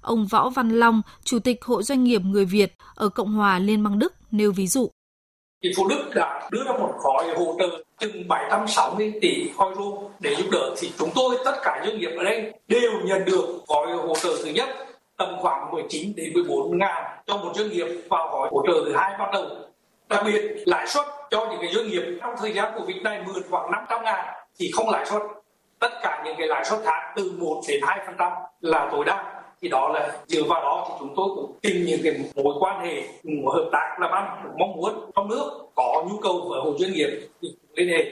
Ông 0.01 0.27
Võ 0.27 0.49
Văn 0.49 0.71
Long, 0.71 1.03
Chủ 1.25 1.39
tịch 1.39 1.65
Hội 1.65 1.83
Doanh 1.83 2.05
nghiệp 2.05 2.23
Người 2.25 2.45
Việt 2.45 2.75
ở 2.95 3.09
Cộng 3.09 3.33
hòa 3.33 3.59
Liên 3.59 3.85
bang 3.85 3.99
Đức 3.99 4.15
nêu 4.31 4.53
ví 4.53 4.67
dụ. 4.67 4.91
thì 5.63 5.73
phụ 5.77 5.89
Đức 5.89 6.05
đã 6.15 6.49
đưa 6.53 6.65
ra 6.65 6.73
một 6.73 6.93
gói 7.05 7.35
hỗ 7.37 7.57
trợ 7.59 7.85
chừng 7.99 8.29
760 8.29 9.13
tỷ 9.21 9.49
euro 9.59 9.91
để 10.21 10.35
giúp 10.35 10.47
đỡ 10.53 10.75
thì 10.79 10.93
chúng 10.99 11.11
tôi 11.15 11.37
tất 11.45 11.55
cả 11.63 11.83
doanh 11.87 11.99
nghiệp 11.99 12.11
ở 12.19 12.25
đây 12.25 12.53
đều 12.69 12.93
nhận 13.05 13.25
được 13.25 13.47
gói 13.67 13.97
hỗ 13.97 14.15
trợ 14.15 14.37
thứ 14.45 14.51
nhất 14.51 14.69
tầm 15.17 15.37
khoảng 15.41 15.71
19 15.71 16.13
đến 16.17 16.33
14 16.35 16.79
ngàn 16.79 17.19
cho 17.27 17.37
một 17.37 17.53
doanh 17.55 17.69
nghiệp 17.69 17.87
và 18.11 18.19
gói 18.33 18.49
hỗ 18.53 18.67
trợ 18.67 18.83
thứ 18.87 18.93
hai 18.97 19.19
bắt 19.19 19.31
đầu. 19.33 19.47
Đặc 20.09 20.23
biệt 20.27 20.41
lãi 20.67 20.87
suất 20.87 21.07
cho 21.31 21.47
những 21.51 21.61
cái 21.61 21.75
doanh 21.75 21.89
nghiệp 21.89 22.03
trong 22.21 22.35
thời 22.39 22.53
gian 22.53 22.73
của 22.75 22.85
này 23.03 23.23
mượn 23.27 23.43
khoảng 23.51 23.71
500 23.71 24.05
ngàn 24.05 24.27
thì 24.59 24.71
không 24.75 24.91
lãi 24.91 25.07
suất. 25.07 25.23
Tất 25.79 25.91
cả 26.03 26.23
những 26.25 26.35
cái 26.39 26.47
lãi 26.47 26.65
suất 26.65 26.79
khác 26.85 27.13
từ 27.17 27.33
1 27.39 27.63
đến 27.69 27.81
2% 27.81 28.33
là 28.61 28.89
tối 28.93 29.05
đa 29.05 29.36
thì 29.63 29.69
đó 29.69 29.89
là 29.89 30.19
dựa 30.27 30.43
vào 30.43 30.63
đó 30.63 30.87
thì 30.89 30.95
chúng 31.01 31.15
tôi 31.17 31.29
cũng 31.35 31.53
tìm 31.63 31.85
những 31.87 32.01
cái 32.05 32.45
mối 32.45 32.55
quan 32.61 32.85
hệ 32.85 33.03
mối 33.23 33.55
hợp 33.55 33.69
tác 33.73 33.97
làm 34.01 34.11
ăn 34.11 34.55
mong 34.59 34.77
muốn 34.77 35.11
trong 35.17 35.29
nước 35.29 35.51
có 35.75 36.05
nhu 36.11 36.19
cầu 36.19 36.47
với 36.49 36.61
hội 36.61 36.75
doanh 36.79 36.93
nghiệp 36.93 37.29
thì 37.43 37.57
liên 37.75 37.89
hệ. 37.89 38.05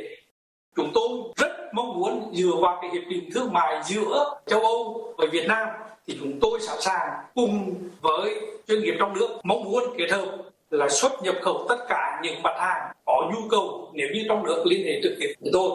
Chúng 0.76 0.90
tôi 0.94 1.08
rất 1.36 1.50
mong 1.74 2.00
muốn 2.00 2.30
dựa 2.32 2.52
vào 2.60 2.78
cái 2.82 2.90
hiệp 2.90 3.02
định 3.08 3.28
thương 3.34 3.52
mại 3.52 3.82
giữa 3.84 4.40
châu 4.46 4.60
Âu 4.60 5.14
và 5.18 5.26
Việt 5.32 5.46
Nam 5.48 5.68
thì 6.06 6.16
chúng 6.20 6.40
tôi 6.40 6.60
sẵn 6.60 6.80
sàng 6.80 7.24
cùng 7.34 7.74
với 8.00 8.34
doanh 8.66 8.80
nghiệp 8.80 8.94
trong 8.98 9.14
nước 9.14 9.28
mong 9.42 9.64
muốn 9.64 9.82
kết 9.98 10.10
hợp 10.10 10.36
là 10.70 10.88
xuất 10.88 11.22
nhập 11.22 11.34
khẩu 11.42 11.66
tất 11.68 11.76
cả 11.88 12.20
những 12.22 12.42
mặt 12.42 12.54
hàng 12.58 12.92
có 13.04 13.30
nhu 13.34 13.48
cầu 13.48 13.90
nếu 13.92 14.08
như 14.14 14.24
trong 14.28 14.44
nước 14.44 14.62
liên 14.66 14.86
hệ 14.86 15.00
trực 15.02 15.12
tiếp 15.20 15.34
với 15.40 15.50
tôi, 15.52 15.70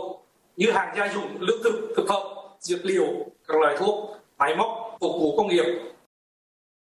như 0.55 0.71
hàng 0.71 0.95
gia 0.97 1.13
dụng, 1.13 1.37
lương 1.39 1.63
thực 1.63 1.93
thực 1.95 2.05
phẩm, 2.07 2.21
dược 2.59 2.85
liệu, 2.85 3.07
các 3.47 3.57
loại 3.57 3.75
thuốc, 3.79 4.09
máy 4.37 4.55
móc 4.55 4.88
phục 4.99 5.11
vụ 5.19 5.37
công 5.37 5.47
nghiệp. 5.47 5.65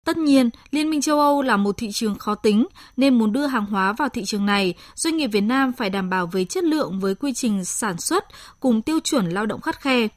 Tất 0.06 0.16
nhiên, 0.16 0.50
Liên 0.70 0.90
minh 0.90 1.00
châu 1.00 1.20
Âu 1.20 1.42
là 1.42 1.56
một 1.56 1.76
thị 1.76 1.88
trường 1.92 2.14
khó 2.14 2.34
tính, 2.34 2.66
nên 2.96 3.18
muốn 3.18 3.32
đưa 3.32 3.46
hàng 3.46 3.66
hóa 3.66 3.92
vào 3.92 4.08
thị 4.08 4.24
trường 4.24 4.46
này, 4.46 4.74
doanh 4.94 5.16
nghiệp 5.16 5.26
Việt 5.26 5.40
Nam 5.40 5.72
phải 5.72 5.90
đảm 5.90 6.10
bảo 6.10 6.26
về 6.26 6.44
chất 6.44 6.64
lượng 6.64 7.00
với 7.00 7.14
quy 7.14 7.32
trình 7.32 7.64
sản 7.64 7.98
xuất 7.98 8.24
cùng 8.60 8.82
tiêu 8.82 9.00
chuẩn 9.04 9.28
lao 9.28 9.46
động 9.46 9.60
khắt 9.60 9.80
khe. 9.80 10.08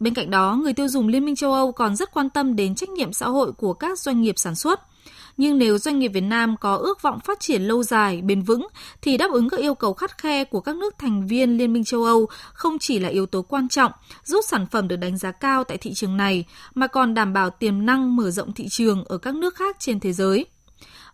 Bên 0.00 0.14
cạnh 0.14 0.30
đó, 0.30 0.58
người 0.62 0.72
tiêu 0.72 0.88
dùng 0.88 1.08
Liên 1.08 1.24
minh 1.24 1.36
châu 1.36 1.52
Âu 1.52 1.72
còn 1.72 1.96
rất 1.96 2.12
quan 2.12 2.30
tâm 2.30 2.56
đến 2.56 2.74
trách 2.74 2.88
nhiệm 2.88 3.12
xã 3.12 3.26
hội 3.26 3.52
của 3.52 3.72
các 3.72 3.98
doanh 3.98 4.22
nghiệp 4.22 4.34
sản 4.38 4.54
xuất– 4.54 4.80
nhưng 5.36 5.58
nếu 5.58 5.78
doanh 5.78 5.98
nghiệp 5.98 6.08
Việt 6.08 6.20
Nam 6.20 6.56
có 6.60 6.76
ước 6.76 7.02
vọng 7.02 7.20
phát 7.20 7.40
triển 7.40 7.62
lâu 7.62 7.82
dài, 7.82 8.22
bền 8.22 8.42
vững 8.42 8.68
thì 9.02 9.16
đáp 9.16 9.30
ứng 9.30 9.48
các 9.48 9.60
yêu 9.60 9.74
cầu 9.74 9.94
khắt 9.94 10.18
khe 10.18 10.44
của 10.44 10.60
các 10.60 10.76
nước 10.76 10.94
thành 10.98 11.26
viên 11.26 11.58
Liên 11.58 11.72
minh 11.72 11.84
châu 11.84 12.04
Âu 12.04 12.26
không 12.52 12.78
chỉ 12.78 12.98
là 12.98 13.08
yếu 13.08 13.26
tố 13.26 13.42
quan 13.42 13.68
trọng 13.68 13.92
giúp 14.24 14.40
sản 14.48 14.66
phẩm 14.66 14.88
được 14.88 14.96
đánh 14.96 15.16
giá 15.16 15.30
cao 15.30 15.64
tại 15.64 15.78
thị 15.78 15.94
trường 15.94 16.16
này 16.16 16.44
mà 16.74 16.86
còn 16.86 17.14
đảm 17.14 17.32
bảo 17.32 17.50
tiềm 17.50 17.86
năng 17.86 18.16
mở 18.16 18.30
rộng 18.30 18.52
thị 18.52 18.68
trường 18.68 19.04
ở 19.04 19.18
các 19.18 19.34
nước 19.34 19.54
khác 19.54 19.76
trên 19.78 20.00
thế 20.00 20.12
giới. 20.12 20.46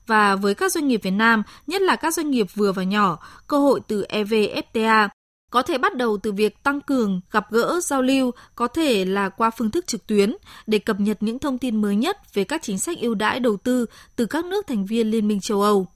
Và 0.06 0.36
với 0.36 0.54
các 0.54 0.72
doanh 0.72 0.88
nghiệp 0.88 1.00
Việt 1.02 1.10
Nam, 1.10 1.42
nhất 1.66 1.82
là 1.82 1.96
các 1.96 2.14
doanh 2.14 2.30
nghiệp 2.30 2.46
vừa 2.54 2.72
và 2.72 2.82
nhỏ, 2.82 3.18
cơ 3.46 3.58
hội 3.58 3.80
từ 3.88 4.04
EVFTA 4.08 5.08
có 5.50 5.62
thể 5.62 5.78
bắt 5.78 5.96
đầu 5.96 6.18
từ 6.22 6.32
việc 6.32 6.62
tăng 6.62 6.80
cường 6.80 7.20
gặp 7.30 7.50
gỡ 7.50 7.80
giao 7.82 8.02
lưu, 8.02 8.30
có 8.54 8.68
thể 8.68 9.04
là 9.04 9.28
qua 9.28 9.50
phương 9.50 9.70
thức 9.70 9.86
trực 9.86 10.06
tuyến 10.06 10.34
để 10.66 10.78
cập 10.78 11.00
nhật 11.00 11.16
những 11.20 11.38
thông 11.38 11.58
tin 11.58 11.82
mới 11.82 11.96
nhất 11.96 12.34
về 12.34 12.44
các 12.44 12.62
chính 12.62 12.78
sách 12.78 12.98
ưu 12.98 13.14
đãi 13.14 13.40
đầu 13.40 13.56
tư 13.56 13.86
từ 14.16 14.26
các 14.26 14.44
nước 14.44 14.66
thành 14.66 14.86
viên 14.86 15.10
Liên 15.10 15.28
minh 15.28 15.40
châu 15.40 15.62
Âu. 15.62 15.86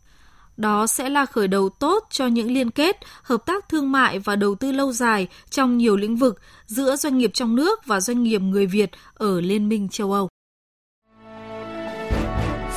Đó 0.57 0.87
sẽ 0.87 1.09
là 1.09 1.27
khởi 1.27 1.49
đầu 1.49 1.69
tốt 1.69 2.07
cho 2.11 2.27
những 2.27 2.55
liên 2.55 2.71
kết, 2.71 2.97
hợp 3.23 3.47
tác 3.47 3.69
thương 3.69 3.93
mại 3.93 4.19
và 4.19 4.37
đầu 4.37 4.55
tư 4.55 4.73
lâu 4.73 4.93
dài 4.93 5.29
trong 5.51 5.79
nhiều 5.79 5.97
lĩnh 5.97 6.17
vực 6.17 6.41
giữa 6.67 6.97
doanh 6.97 7.19
nghiệp 7.19 7.31
trong 7.35 7.57
nước 7.57 7.87
và 7.87 8.01
doanh 8.01 8.23
nghiệp 8.23 8.39
người 8.39 8.67
Việt 8.67 8.91
ở 9.15 9.41
Liên 9.41 9.69
minh 9.69 9.89
châu 9.89 10.13
Âu. 10.13 10.29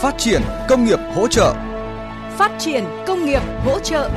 Phát 0.02 0.16
triển 0.18 0.42
công 0.70 0.86
nghiệp 0.86 1.00
hỗ 1.16 1.28
trợ 1.28 1.54
Phát 2.38 2.52
triển 2.60 2.84
công 3.08 3.26
nghiệp 3.26 3.42
hỗ 3.66 3.80
trợ 3.80 4.10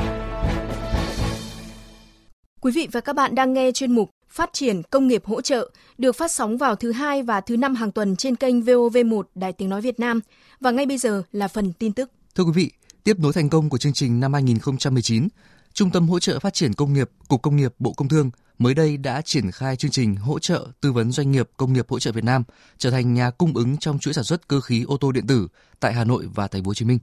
Quý 2.61 2.71
vị 2.71 2.87
và 2.91 3.01
các 3.01 3.13
bạn 3.13 3.35
đang 3.35 3.53
nghe 3.53 3.71
chuyên 3.71 3.91
mục 3.91 4.09
Phát 4.29 4.49
triển 4.53 4.81
công 4.83 5.07
nghiệp 5.07 5.25
hỗ 5.25 5.41
trợ 5.41 5.71
được 5.97 6.15
phát 6.15 6.31
sóng 6.31 6.57
vào 6.57 6.75
thứ 6.75 6.91
hai 6.91 7.23
và 7.23 7.41
thứ 7.41 7.57
năm 7.57 7.75
hàng 7.75 7.91
tuần 7.91 8.15
trên 8.15 8.35
kênh 8.35 8.61
VOV1 8.61 9.23
Đài 9.35 9.53
Tiếng 9.53 9.69
Nói 9.69 9.81
Việt 9.81 9.99
Nam. 9.99 10.19
Và 10.59 10.71
ngay 10.71 10.85
bây 10.85 10.97
giờ 10.97 11.23
là 11.31 11.47
phần 11.47 11.73
tin 11.73 11.93
tức. 11.93 12.11
Thưa 12.35 12.43
quý 12.43 12.51
vị, 12.55 12.71
tiếp 13.03 13.19
nối 13.19 13.33
thành 13.33 13.49
công 13.49 13.69
của 13.69 13.77
chương 13.77 13.93
trình 13.93 14.19
năm 14.19 14.33
2019, 14.33 15.27
Trung 15.73 15.89
tâm 15.89 16.09
hỗ 16.09 16.19
trợ 16.19 16.39
phát 16.39 16.53
triển 16.53 16.73
công 16.73 16.93
nghiệp, 16.93 17.09
Cục 17.27 17.41
Công 17.41 17.55
nghiệp 17.55 17.73
Bộ 17.79 17.93
Công 17.93 18.07
Thương 18.07 18.31
mới 18.57 18.73
đây 18.73 18.97
đã 18.97 19.21
triển 19.21 19.51
khai 19.51 19.75
chương 19.75 19.91
trình 19.91 20.15
hỗ 20.15 20.39
trợ 20.39 20.67
tư 20.81 20.91
vấn 20.91 21.11
doanh 21.11 21.31
nghiệp 21.31 21.49
công 21.57 21.73
nghiệp 21.73 21.85
hỗ 21.89 21.99
trợ 21.99 22.11
Việt 22.11 22.23
Nam 22.23 22.43
trở 22.77 22.91
thành 22.91 23.13
nhà 23.13 23.29
cung 23.29 23.53
ứng 23.53 23.77
trong 23.77 23.99
chuỗi 23.99 24.13
sản 24.13 24.23
xuất 24.23 24.47
cơ 24.47 24.61
khí 24.61 24.83
ô 24.87 24.97
tô 24.97 25.11
điện 25.11 25.27
tử 25.27 25.47
tại 25.79 25.93
Hà 25.93 26.03
Nội 26.03 26.27
và 26.33 26.47
Thành 26.47 26.63
phố 26.63 26.69
Hồ 26.69 26.73
Chí 26.73 26.85
Minh. 26.85 26.99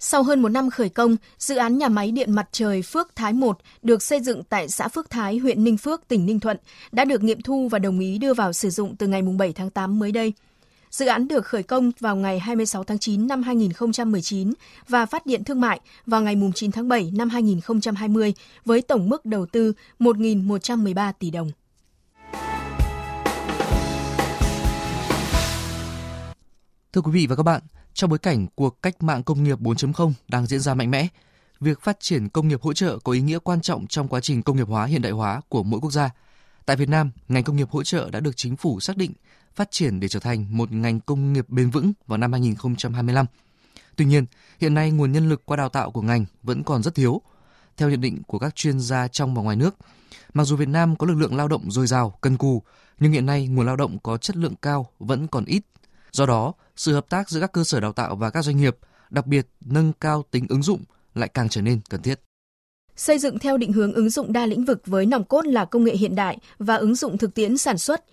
Sau 0.00 0.22
hơn 0.22 0.42
một 0.42 0.48
năm 0.48 0.70
khởi 0.70 0.88
công, 0.88 1.16
dự 1.38 1.56
án 1.56 1.78
nhà 1.78 1.88
máy 1.88 2.10
điện 2.10 2.32
mặt 2.32 2.48
trời 2.52 2.82
Phước 2.82 3.16
Thái 3.16 3.32
1 3.32 3.58
được 3.82 4.02
xây 4.02 4.20
dựng 4.20 4.42
tại 4.44 4.68
xã 4.68 4.88
Phước 4.88 5.10
Thái, 5.10 5.38
huyện 5.38 5.64
Ninh 5.64 5.76
Phước, 5.76 6.08
tỉnh 6.08 6.26
Ninh 6.26 6.40
Thuận 6.40 6.56
đã 6.92 7.04
được 7.04 7.22
nghiệm 7.22 7.42
thu 7.42 7.68
và 7.68 7.78
đồng 7.78 8.00
ý 8.00 8.18
đưa 8.18 8.34
vào 8.34 8.52
sử 8.52 8.70
dụng 8.70 8.96
từ 8.96 9.06
ngày 9.06 9.22
7 9.22 9.52
tháng 9.52 9.70
8 9.70 9.98
mới 9.98 10.12
đây. 10.12 10.32
Dự 10.90 11.06
án 11.06 11.28
được 11.28 11.46
khởi 11.46 11.62
công 11.62 11.90
vào 12.00 12.16
ngày 12.16 12.38
26 12.38 12.84
tháng 12.84 12.98
9 12.98 13.26
năm 13.26 13.42
2019 13.42 14.52
và 14.88 15.06
phát 15.06 15.26
điện 15.26 15.44
thương 15.44 15.60
mại 15.60 15.80
vào 16.06 16.20
ngày 16.20 16.36
9 16.54 16.72
tháng 16.72 16.88
7 16.88 17.10
năm 17.14 17.28
2020 17.28 18.34
với 18.64 18.82
tổng 18.82 19.08
mức 19.08 19.24
đầu 19.24 19.46
tư 19.46 19.72
1.113 19.98 21.12
tỷ 21.18 21.30
đồng. 21.30 21.50
Thưa 26.92 27.00
quý 27.00 27.12
vị 27.12 27.26
và 27.26 27.36
các 27.36 27.42
bạn, 27.42 27.62
trong 27.98 28.10
bối 28.10 28.18
cảnh 28.18 28.46
cuộc 28.54 28.82
cách 28.82 29.02
mạng 29.02 29.22
công 29.22 29.44
nghiệp 29.44 29.60
4.0 29.60 30.12
đang 30.28 30.46
diễn 30.46 30.60
ra 30.60 30.74
mạnh 30.74 30.90
mẽ, 30.90 31.08
việc 31.60 31.80
phát 31.80 32.00
triển 32.00 32.28
công 32.28 32.48
nghiệp 32.48 32.62
hỗ 32.62 32.72
trợ 32.72 32.98
có 32.98 33.12
ý 33.12 33.20
nghĩa 33.20 33.38
quan 33.38 33.60
trọng 33.60 33.86
trong 33.86 34.08
quá 34.08 34.20
trình 34.20 34.42
công 34.42 34.56
nghiệp 34.56 34.68
hóa 34.68 34.84
hiện 34.84 35.02
đại 35.02 35.12
hóa 35.12 35.40
của 35.48 35.62
mỗi 35.62 35.80
quốc 35.80 35.90
gia. 35.90 36.10
Tại 36.66 36.76
Việt 36.76 36.88
Nam, 36.88 37.10
ngành 37.28 37.44
công 37.44 37.56
nghiệp 37.56 37.70
hỗ 37.70 37.82
trợ 37.82 38.10
đã 38.10 38.20
được 38.20 38.36
chính 38.36 38.56
phủ 38.56 38.80
xác 38.80 38.96
định 38.96 39.12
phát 39.54 39.70
triển 39.70 40.00
để 40.00 40.08
trở 40.08 40.20
thành 40.20 40.46
một 40.50 40.72
ngành 40.72 41.00
công 41.00 41.32
nghiệp 41.32 41.48
bền 41.48 41.70
vững 41.70 41.92
vào 42.06 42.18
năm 42.18 42.32
2025. 42.32 43.26
Tuy 43.96 44.04
nhiên, 44.04 44.26
hiện 44.60 44.74
nay 44.74 44.90
nguồn 44.90 45.12
nhân 45.12 45.28
lực 45.28 45.42
qua 45.46 45.56
đào 45.56 45.68
tạo 45.68 45.90
của 45.90 46.02
ngành 46.02 46.24
vẫn 46.42 46.62
còn 46.62 46.82
rất 46.82 46.94
thiếu. 46.94 47.20
Theo 47.76 47.90
nhận 47.90 48.00
định 48.00 48.22
của 48.26 48.38
các 48.38 48.56
chuyên 48.56 48.80
gia 48.80 49.08
trong 49.08 49.34
và 49.34 49.42
ngoài 49.42 49.56
nước, 49.56 49.76
mặc 50.34 50.44
dù 50.44 50.56
Việt 50.56 50.68
Nam 50.68 50.96
có 50.96 51.06
lực 51.06 51.14
lượng 51.14 51.36
lao 51.36 51.48
động 51.48 51.70
dồi 51.70 51.86
dào, 51.86 52.10
cân 52.20 52.36
cù, 52.36 52.62
nhưng 53.00 53.12
hiện 53.12 53.26
nay 53.26 53.46
nguồn 53.46 53.66
lao 53.66 53.76
động 53.76 53.98
có 53.98 54.16
chất 54.16 54.36
lượng 54.36 54.54
cao 54.62 54.90
vẫn 54.98 55.26
còn 55.26 55.44
ít. 55.44 55.62
Do 56.12 56.26
đó, 56.26 56.54
sự 56.78 56.94
hợp 56.94 57.08
tác 57.08 57.30
giữa 57.30 57.40
các 57.40 57.52
cơ 57.52 57.64
sở 57.64 57.80
đào 57.80 57.92
tạo 57.92 58.16
và 58.16 58.30
các 58.30 58.42
doanh 58.42 58.56
nghiệp, 58.56 58.76
đặc 59.10 59.26
biệt 59.26 59.46
nâng 59.64 59.92
cao 60.00 60.24
tính 60.30 60.46
ứng 60.48 60.62
dụng 60.62 60.84
lại 61.14 61.28
càng 61.28 61.48
trở 61.48 61.62
nên 61.62 61.80
cần 61.90 62.02
thiết. 62.02 62.20
Xây 62.96 63.18
dựng 63.18 63.38
theo 63.38 63.56
định 63.56 63.72
hướng 63.72 63.92
ứng 63.92 64.10
dụng 64.10 64.32
đa 64.32 64.46
lĩnh 64.46 64.64
vực 64.64 64.86
với 64.86 65.06
nòng 65.06 65.24
cốt 65.24 65.46
là 65.46 65.64
công 65.64 65.84
nghệ 65.84 65.96
hiện 65.96 66.14
đại 66.14 66.38
và 66.58 66.76
ứng 66.76 66.94
dụng 66.94 67.18
thực 67.18 67.34
tiễn 67.34 67.58
sản 67.58 67.78
xuất, 67.78 68.04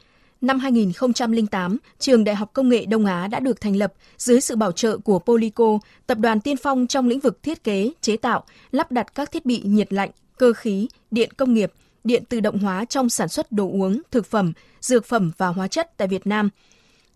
Năm 0.42 0.60
2008, 0.60 1.78
Trường 2.00 2.24
Đại 2.24 2.36
học 2.36 2.50
Công 2.54 2.70
nghệ 2.70 2.86
Đông 2.86 3.06
Á 3.06 3.28
đã 3.28 3.40
được 3.40 3.62
thành 3.62 3.76
lập 3.76 3.94
dưới 4.18 4.42
sự 4.42 4.56
bảo 4.56 4.72
trợ 4.72 4.98
của 4.98 5.20
Polico, 5.20 5.80
tập 6.08 6.18
đoàn 6.18 6.42
tiên 6.42 6.58
phong 6.58 6.88
trong 6.88 7.08
lĩnh 7.08 7.20
vực 7.20 7.44
thiết 7.44 7.64
kế, 7.64 7.92
chế 8.02 8.18
tạo, 8.18 8.44
lắp 8.72 8.92
đặt 8.92 9.16
các 9.16 9.32
thiết 9.32 9.46
bị 9.46 9.62
nhiệt 9.66 9.94
lạnh, 9.94 10.10
cơ 10.38 10.54
khí, 10.54 10.88
điện 11.12 11.30
công 11.38 11.54
nghiệp, 11.54 11.72
điện 12.04 12.24
tự 12.30 12.40
động 12.40 12.60
hóa 12.60 12.86
trong 12.86 13.10
sản 13.10 13.28
xuất 13.28 13.52
đồ 13.52 13.70
uống, 13.70 14.02
thực 14.12 14.26
phẩm, 14.26 14.54
dược 14.82 15.06
phẩm 15.06 15.32
và 15.38 15.48
hóa 15.48 15.68
chất 15.68 15.98
tại 15.98 16.08
Việt 16.08 16.28
Nam. 16.28 16.50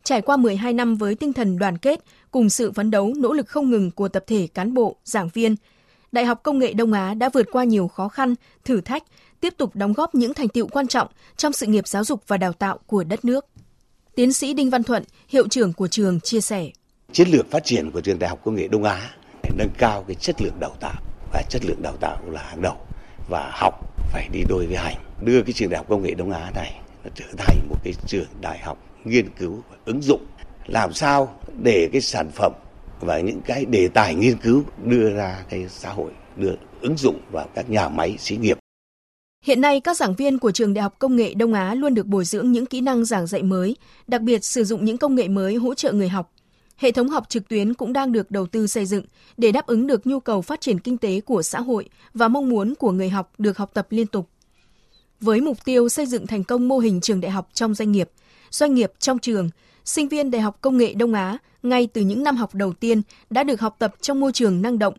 Trải 0.03 0.21
qua 0.21 0.37
12 0.37 0.73
năm 0.73 0.95
với 0.95 1.15
tinh 1.15 1.33
thần 1.33 1.57
đoàn 1.57 1.77
kết, 1.77 1.99
cùng 2.31 2.49
sự 2.49 2.71
phấn 2.71 2.91
đấu, 2.91 3.13
nỗ 3.17 3.33
lực 3.33 3.47
không 3.47 3.69
ngừng 3.69 3.91
của 3.91 4.07
tập 4.07 4.23
thể 4.27 4.47
cán 4.53 4.73
bộ, 4.73 4.95
giảng 5.03 5.29
viên, 5.33 5.55
Đại 6.11 6.25
học 6.25 6.39
Công 6.43 6.59
nghệ 6.59 6.73
Đông 6.73 6.93
Á 6.93 7.13
đã 7.13 7.29
vượt 7.33 7.47
qua 7.51 7.63
nhiều 7.63 7.87
khó 7.87 8.07
khăn, 8.07 8.35
thử 8.65 8.81
thách, 8.81 9.03
tiếp 9.39 9.53
tục 9.57 9.75
đóng 9.75 9.93
góp 9.93 10.15
những 10.15 10.33
thành 10.33 10.47
tiệu 10.47 10.67
quan 10.67 10.87
trọng 10.87 11.07
trong 11.37 11.53
sự 11.53 11.65
nghiệp 11.65 11.87
giáo 11.87 12.03
dục 12.03 12.23
và 12.27 12.37
đào 12.37 12.53
tạo 12.53 12.79
của 12.85 13.03
đất 13.03 13.25
nước. 13.25 13.45
Tiến 14.15 14.33
sĩ 14.33 14.53
Đinh 14.53 14.69
Văn 14.69 14.83
Thuận, 14.83 15.03
hiệu 15.27 15.47
trưởng 15.47 15.73
của 15.73 15.87
trường 15.87 16.19
chia 16.19 16.41
sẻ. 16.41 16.69
Chiến 17.11 17.27
lược 17.29 17.51
phát 17.51 17.65
triển 17.65 17.91
của 17.91 18.01
trường 18.01 18.19
Đại 18.19 18.29
học 18.29 18.39
Công 18.45 18.55
nghệ 18.55 18.67
Đông 18.67 18.83
Á 18.83 19.09
để 19.43 19.49
nâng 19.57 19.69
cao 19.77 20.03
cái 20.07 20.15
chất 20.15 20.41
lượng 20.41 20.59
đào 20.59 20.75
tạo 20.79 21.01
và 21.33 21.41
chất 21.49 21.65
lượng 21.65 21.81
đào 21.81 21.97
tạo 21.99 22.21
là 22.27 22.41
hàng 22.41 22.61
đầu 22.61 22.77
và 23.29 23.51
học 23.53 23.73
phải 24.11 24.29
đi 24.33 24.39
đôi 24.49 24.67
với 24.67 24.77
hành 24.77 24.97
đưa 25.21 25.43
cái 25.43 25.53
trường 25.53 25.69
Đại 25.69 25.77
học 25.77 25.87
Công 25.89 26.03
nghệ 26.03 26.13
Đông 26.13 26.31
Á 26.31 26.51
này 26.55 26.81
nó 27.03 27.09
trở 27.15 27.25
thành 27.37 27.57
một 27.69 27.77
cái 27.83 27.93
trường 28.07 28.27
đại 28.41 28.59
học 28.59 28.77
nghiên 29.03 29.29
cứu 29.29 29.63
ứng 29.85 30.01
dụng 30.01 30.25
làm 30.67 30.93
sao 30.93 31.39
để 31.63 31.89
cái 31.91 32.01
sản 32.01 32.29
phẩm 32.31 32.53
và 32.99 33.19
những 33.19 33.41
cái 33.41 33.65
đề 33.65 33.87
tài 33.87 34.15
nghiên 34.15 34.37
cứu 34.37 34.63
đưa 34.83 35.09
ra 35.15 35.43
cái 35.49 35.65
xã 35.69 35.89
hội 35.89 36.11
đưa 36.37 36.55
ứng 36.81 36.97
dụng 36.97 37.19
vào 37.31 37.47
các 37.55 37.69
nhà 37.69 37.89
máy 37.89 38.15
xí 38.19 38.37
nghiệp 38.37 38.59
Hiện 39.45 39.61
nay, 39.61 39.79
các 39.79 39.97
giảng 39.97 40.15
viên 40.15 40.39
của 40.39 40.51
Trường 40.51 40.73
Đại 40.73 40.83
học 40.83 40.95
Công 40.99 41.15
nghệ 41.15 41.33
Đông 41.33 41.53
Á 41.53 41.73
luôn 41.75 41.93
được 41.93 42.05
bồi 42.05 42.25
dưỡng 42.25 42.51
những 42.51 42.65
kỹ 42.65 42.81
năng 42.81 43.05
giảng 43.05 43.27
dạy 43.27 43.43
mới, 43.43 43.75
đặc 44.07 44.21
biệt 44.21 44.45
sử 44.45 44.63
dụng 44.63 44.85
những 44.85 44.97
công 44.97 45.15
nghệ 45.15 45.27
mới 45.27 45.55
hỗ 45.55 45.73
trợ 45.73 45.93
người 45.93 46.09
học. 46.09 46.33
Hệ 46.77 46.91
thống 46.91 47.09
học 47.09 47.29
trực 47.29 47.47
tuyến 47.47 47.73
cũng 47.73 47.93
đang 47.93 48.11
được 48.11 48.31
đầu 48.31 48.45
tư 48.45 48.67
xây 48.67 48.85
dựng 48.85 49.05
để 49.37 49.51
đáp 49.51 49.67
ứng 49.67 49.87
được 49.87 50.07
nhu 50.07 50.19
cầu 50.19 50.41
phát 50.41 50.61
triển 50.61 50.79
kinh 50.79 50.97
tế 50.97 51.21
của 51.21 51.41
xã 51.41 51.59
hội 51.61 51.89
và 52.13 52.27
mong 52.27 52.49
muốn 52.49 52.73
của 52.75 52.91
người 52.91 53.09
học 53.09 53.31
được 53.37 53.57
học 53.57 53.71
tập 53.73 53.87
liên 53.89 54.07
tục. 54.07 54.29
Với 55.21 55.41
mục 55.41 55.65
tiêu 55.65 55.89
xây 55.89 56.05
dựng 56.05 56.27
thành 56.27 56.43
công 56.43 56.67
mô 56.67 56.79
hình 56.79 57.01
trường 57.01 57.21
đại 57.21 57.31
học 57.31 57.49
trong 57.53 57.73
doanh 57.73 57.91
nghiệp, 57.91 58.09
doanh 58.51 58.73
nghiệp 58.73 58.91
trong 58.99 59.19
trường, 59.19 59.49
sinh 59.85 60.07
viên 60.07 60.31
Đại 60.31 60.41
học 60.41 60.57
Công 60.61 60.77
nghệ 60.77 60.93
Đông 60.93 61.13
Á 61.13 61.37
ngay 61.63 61.87
từ 61.93 62.01
những 62.01 62.23
năm 62.23 62.37
học 62.37 62.55
đầu 62.55 62.73
tiên 62.73 63.01
đã 63.29 63.43
được 63.43 63.59
học 63.61 63.75
tập 63.79 63.95
trong 64.01 64.19
môi 64.19 64.31
trường 64.31 64.61
năng 64.61 64.79
động, 64.79 64.93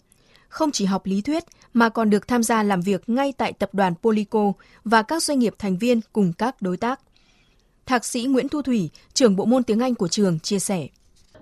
không 0.49 0.71
chỉ 0.71 0.85
học 0.85 1.07
lý 1.07 1.21
thuyết 1.21 1.45
mà 1.75 1.89
còn 1.89 2.11
được 2.11 2.29
tham 2.29 2.43
gia 2.43 2.63
làm 2.63 2.81
việc 2.81 3.09
ngay 3.09 3.33
tại 3.37 3.53
tập 3.53 3.71
đoàn 3.73 3.95
Polico 4.03 4.53
và 4.85 5.03
các 5.03 5.23
doanh 5.23 5.39
nghiệp 5.39 5.55
thành 5.59 5.79
viên 5.79 6.01
cùng 6.13 6.33
các 6.33 6.63
đối 6.63 6.77
tác. 6.77 7.01
Thạc 7.87 8.05
sĩ 8.05 8.25
Nguyễn 8.25 8.49
Thu 8.49 8.63
Thủy, 8.63 8.91
trưởng 9.15 9.37
bộ 9.37 9.45
môn 9.45 9.63
tiếng 9.63 9.81
Anh 9.81 9.95
của 9.95 10.09
trường 10.09 10.41
chia 10.41 10.59
sẻ. 10.59 10.89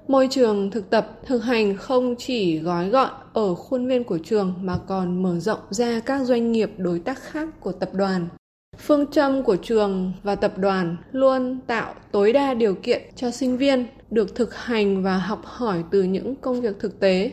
Môi 0.09 0.29
trường 0.31 0.71
thực 0.71 0.91
tập, 0.91 1.21
thực 1.27 1.39
hành 1.39 1.77
không 1.77 2.15
chỉ 2.19 2.59
gói 2.59 2.89
gọn 2.89 3.11
ở 3.33 3.55
khuôn 3.55 3.87
viên 3.87 4.05
của 4.05 4.19
trường 4.19 4.55
mà 4.63 4.79
còn 4.89 5.23
mở 5.23 5.41
rộng 5.41 5.61
ra 5.71 6.01
các 6.01 6.25
doanh 6.25 6.53
nghiệp 6.53 6.71
đối 6.77 6.99
tác 6.99 7.23
khác 7.23 7.49
của 7.61 7.73
tập 7.73 7.91
đoàn. 7.93 8.29
Phương 8.79 9.07
châm 9.11 9.43
của 9.43 9.57
trường 9.57 10.13
và 10.23 10.35
tập 10.35 10.59
đoàn 10.59 10.97
luôn 11.13 11.61
tạo 11.67 11.95
tối 12.13 12.33
đa 12.33 12.55
điều 12.55 12.75
kiện 12.75 13.03
cho 13.17 13.31
sinh 13.31 13.59
viên 13.59 13.87
được 14.11 14.35
thực 14.35 14.55
hành 14.55 15.03
và 15.03 15.19
học 15.19 15.43
hỏi 15.45 15.85
từ 15.91 16.03
những 16.03 16.37
công 16.37 16.61
việc 16.61 16.77
thực 16.81 17.01
tế. 17.01 17.33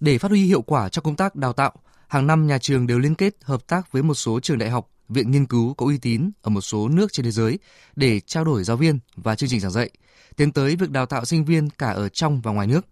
Để 0.00 0.18
phát 0.18 0.30
huy 0.30 0.44
hiệu 0.44 0.62
quả 0.62 0.88
cho 0.88 1.02
công 1.02 1.16
tác 1.16 1.36
đào 1.36 1.52
tạo, 1.52 1.72
hàng 2.08 2.26
năm 2.26 2.46
nhà 2.46 2.58
trường 2.58 2.86
đều 2.86 2.98
liên 2.98 3.14
kết 3.14 3.34
hợp 3.42 3.66
tác 3.66 3.92
với 3.92 4.02
một 4.02 4.14
số 4.14 4.40
trường 4.40 4.58
đại 4.58 4.70
học, 4.70 4.90
viện 5.08 5.30
nghiên 5.30 5.46
cứu 5.46 5.74
có 5.74 5.86
uy 5.86 5.98
tín 5.98 6.30
ở 6.42 6.50
một 6.50 6.60
số 6.60 6.88
nước 6.88 7.12
trên 7.12 7.24
thế 7.24 7.30
giới 7.30 7.58
để 7.96 8.20
trao 8.20 8.44
đổi 8.44 8.64
giáo 8.64 8.76
viên 8.76 8.98
và 9.16 9.34
chương 9.34 9.48
trình 9.48 9.60
giảng 9.60 9.72
dạy, 9.72 9.90
tiến 10.36 10.52
tới 10.52 10.76
việc 10.76 10.90
đào 10.90 11.06
tạo 11.06 11.24
sinh 11.24 11.44
viên 11.44 11.70
cả 11.70 11.90
ở 11.90 12.08
trong 12.08 12.40
và 12.40 12.52
ngoài 12.52 12.66
nước, 12.66 12.86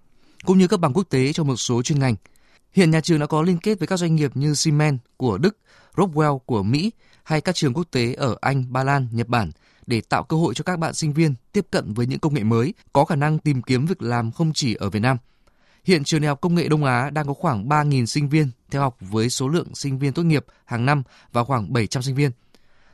cũng 0.45 0.59
như 0.59 0.69
cấp 0.69 0.81
bằng 0.81 0.93
quốc 0.93 1.05
tế 1.11 1.33
cho 1.33 1.45
một 1.45 1.57
số 1.57 1.83
chuyên 1.83 1.99
ngành. 1.99 2.15
Hiện 2.73 2.91
nhà 2.91 3.01
trường 3.01 3.19
đã 3.19 3.27
có 3.27 3.43
liên 3.43 3.59
kết 3.59 3.79
với 3.79 3.89
các 3.89 3.97
doanh 3.97 4.15
nghiệp 4.15 4.31
như 4.37 4.55
Siemens 4.55 5.01
của 5.17 5.39
Đức, 5.39 5.57
Rockwell 5.97 6.39
của 6.39 6.63
Mỹ 6.63 6.91
hay 7.25 7.41
các 7.41 7.55
trường 7.55 7.75
quốc 7.75 7.87
tế 7.91 8.15
ở 8.15 8.37
Anh, 8.41 8.73
Ba 8.73 8.85
Lan, 8.85 9.09
Nhật 9.13 9.29
Bản 9.29 9.51
để 9.87 10.01
tạo 10.01 10.23
cơ 10.23 10.37
hội 10.37 10.55
cho 10.55 10.65
các 10.65 10.79
bạn 10.79 10.95
sinh 10.95 11.13
viên 11.13 11.35
tiếp 11.53 11.67
cận 11.71 11.95
với 11.95 12.07
những 12.07 12.19
công 12.19 12.35
nghệ 12.35 12.43
mới, 12.43 12.75
có 12.93 13.05
khả 13.05 13.17
năng 13.17 13.39
tìm 13.39 13.63
kiếm 13.63 13.87
việc 13.87 14.03
làm 14.03 14.33
không 14.33 14.53
chỉ 14.53 14.75
ở 14.75 14.91
Việt 14.91 15.01
Nam– 15.01 15.17
Hiện 15.85 16.05
trường 16.05 16.21
Đại 16.21 16.29
học 16.29 16.41
Công 16.41 16.55
nghệ 16.55 16.69
Đông 16.69 16.85
Á 16.85 17.11
đang 17.11 17.27
có 17.27 17.35
khoảng 17.35 17.69
3.000 17.69 18.07
sinh 18.07 18.29
viên 18.29 18.51
theo 18.71 18.83
học 18.83 18.97
với 19.01 19.31
số 19.31 19.49
lượng 19.49 19.75
sinh 19.75 19.99
viên 19.99 20.13
tốt 20.13 20.23
nghiệp 20.23 20.45
hàng 20.65 20.87
năm 20.87 21.03
và 21.33 21.45
khoảng 21.45 21.73
700 21.73 22.03
sinh 22.03 22.15
viên. 22.15 22.31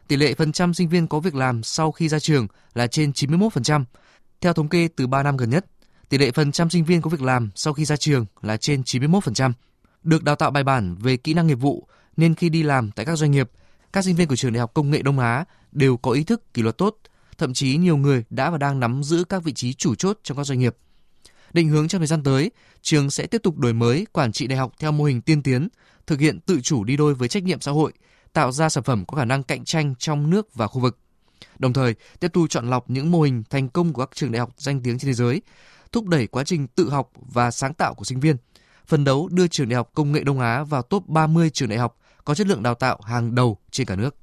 Tỷ 0.09 0.17
lệ 0.17 0.35
phần 0.35 0.53
trăm 0.53 0.75
sinh 0.75 0.89
viên 0.89 1.07
có 1.07 1.21
việc 1.21 1.35
làm 1.35 1.63
sau 1.63 1.93
khi 1.93 2.09
ra 2.09 2.19
trường 2.19 2.47
là 2.75 2.87
trên 2.87 3.11
91%. 3.11 3.85
Theo 4.41 4.53
thống 4.53 4.69
kê 4.69 4.89
từ 4.97 5.07
3 5.07 5.23
năm 5.23 5.37
gần 5.37 5.51
nhất, 5.51 5.67
tỷ 6.09 6.19
lệ 6.19 6.31
phần 6.31 6.53
trăm 6.53 6.71
sinh 6.71 6.85
viên 6.85 7.03
có 7.03 7.11
việc 7.11 7.23
làm 7.23 7.51
sau 7.55 7.73
khi 7.73 7.85
ra 7.85 7.97
trường 7.97 8.27
là 8.43 8.57
trên 8.57 8.83
91%. 8.83 9.53
Được 10.03 10.25
đào 10.25 10.37
tạo 10.37 10.51
bài 10.51 10.65
bản 10.65 10.97
về 10.97 11.17
kỹ 11.17 11.35
năng 11.35 11.47
nghiệp 11.47 11.55
vụ 11.55 11.89
nên 12.17 12.35
khi 12.35 12.49
đi 12.49 12.63
làm 12.63 12.91
tại 12.91 13.07
các 13.07 13.17
doanh 13.17 13.31
nghiệp, 13.31 13.51
các 13.93 14.05
sinh 14.05 14.17
viên 14.17 14.29
của 14.29 14.37
trường 14.37 14.53
Đại 14.53 14.61
học 14.61 14.75
Công 14.75 14.91
nghệ 14.91 15.03
Đông 15.03 15.19
Á 15.19 15.45
đều 15.73 15.97
có 15.97 16.11
ý 16.11 16.25
thức 16.25 16.55
kỷ 16.55 16.63
luật 16.63 16.79
tốt, 16.79 16.97
thậm 17.39 17.55
chí 17.55 17.77
nhiều 17.77 17.97
người 17.97 18.25
đã 18.31 18.51
và 18.51 18.59
đang 18.59 18.81
nắm 18.81 19.03
giữ 19.03 19.25
các 19.25 19.45
vị 19.45 19.53
trí 19.53 19.75
chủ 19.75 19.95
chốt 19.95 20.19
trong 20.23 20.37
các 20.37 20.45
doanh 20.45 20.59
nghiệp. 20.59 20.77
Định 21.53 21.69
hướng 21.69 21.89
trong 21.89 22.01
thời 22.01 22.07
gian 22.07 22.23
tới, 22.23 22.51
trường 22.83 23.11
sẽ 23.11 23.27
tiếp 23.27 23.43
tục 23.43 23.59
đổi 23.59 23.73
mới 23.73 24.07
quản 24.13 24.33
trị 24.33 24.47
đại 24.47 24.59
học 24.59 24.73
theo 24.79 24.93
mô 24.93 25.05
hình 25.05 25.23
tiên 25.23 25.43
tiến, 25.43 25.69
thực 26.07 26.21
hiện 26.21 26.41
tự 26.41 26.61
chủ 26.61 26.85
đi 26.85 26.97
đôi 26.97 27.15
với 27.15 27.29
trách 27.29 27.43
nhiệm 27.43 27.61
xã 27.61 27.73
hội, 27.73 27.93
tạo 28.33 28.53
ra 28.53 28.69
sản 28.69 28.85
phẩm 28.85 29.05
có 29.07 29.17
khả 29.17 29.25
năng 29.25 29.43
cạnh 29.43 29.65
tranh 29.65 29.95
trong 29.99 30.31
nước 30.31 30.55
và 30.55 30.67
khu 30.67 30.81
vực. 30.81 30.99
Đồng 31.59 31.73
thời, 31.73 31.95
tiếp 32.21 32.33
tục 32.33 32.47
chọn 32.51 32.71
lọc 32.71 32.91
những 32.91 33.11
mô 33.11 33.23
hình 33.23 33.43
thành 33.51 33.69
công 33.69 33.93
của 33.93 34.05
các 34.05 34.17
trường 34.17 34.33
đại 34.33 34.41
học 34.41 34.51
danh 34.57 34.83
tiếng 34.83 34.99
trên 34.99 35.07
thế 35.09 35.13
giới, 35.13 35.43
thúc 35.93 36.07
đẩy 36.07 36.27
quá 36.27 36.45
trình 36.45 36.67
tự 36.67 36.91
học 36.91 37.11
và 37.15 37.51
sáng 37.51 37.75
tạo 37.75 37.95
của 37.95 38.05
sinh 38.05 38.21
viên, 38.21 38.37
phần 38.87 39.05
đấu 39.05 39.29
đưa 39.33 39.47
trường 39.47 39.69
Đại 39.69 39.77
học 39.77 39.91
Công 39.95 40.13
nghệ 40.13 40.25
Đông 40.25 40.41
Á 40.41 40.63
vào 40.63 40.83
top 40.83 41.07
30 41.07 41.51
trường 41.51 41.69
đại 41.69 41.79
học 41.79 42.00
có 42.31 42.35
chất 42.35 42.47
lượng 42.47 42.63
đào 42.63 42.75
tạo 42.75 42.99
hàng 43.05 43.35
đầu 43.35 43.59
trên 43.71 43.87
cả 43.87 43.97
nước. 43.97 44.17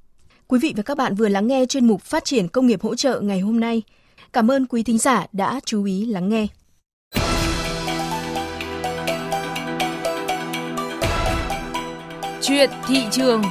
Quý 0.46 0.58
vị 0.62 0.74
và 0.76 0.82
các 0.82 0.96
bạn 0.98 1.14
vừa 1.14 1.28
lắng 1.28 1.46
nghe 1.46 1.66
chuyên 1.68 1.86
mục 1.86 2.02
Phát 2.02 2.24
triển 2.24 2.48
công 2.48 2.66
nghiệp 2.66 2.82
hỗ 2.82 2.94
trợ 2.94 3.20
ngày 3.20 3.40
hôm 3.40 3.60
nay. 3.60 3.82
Cảm 4.32 4.50
ơn 4.50 4.66
quý 4.66 4.82
thính 4.82 4.98
giả 4.98 5.26
đã 5.32 5.60
chú 5.64 5.84
ý 5.84 6.06
lắng 6.06 6.28
nghe. 6.28 6.46
Chuyện 12.42 12.70
thị 12.86 13.02
trường 13.10 13.42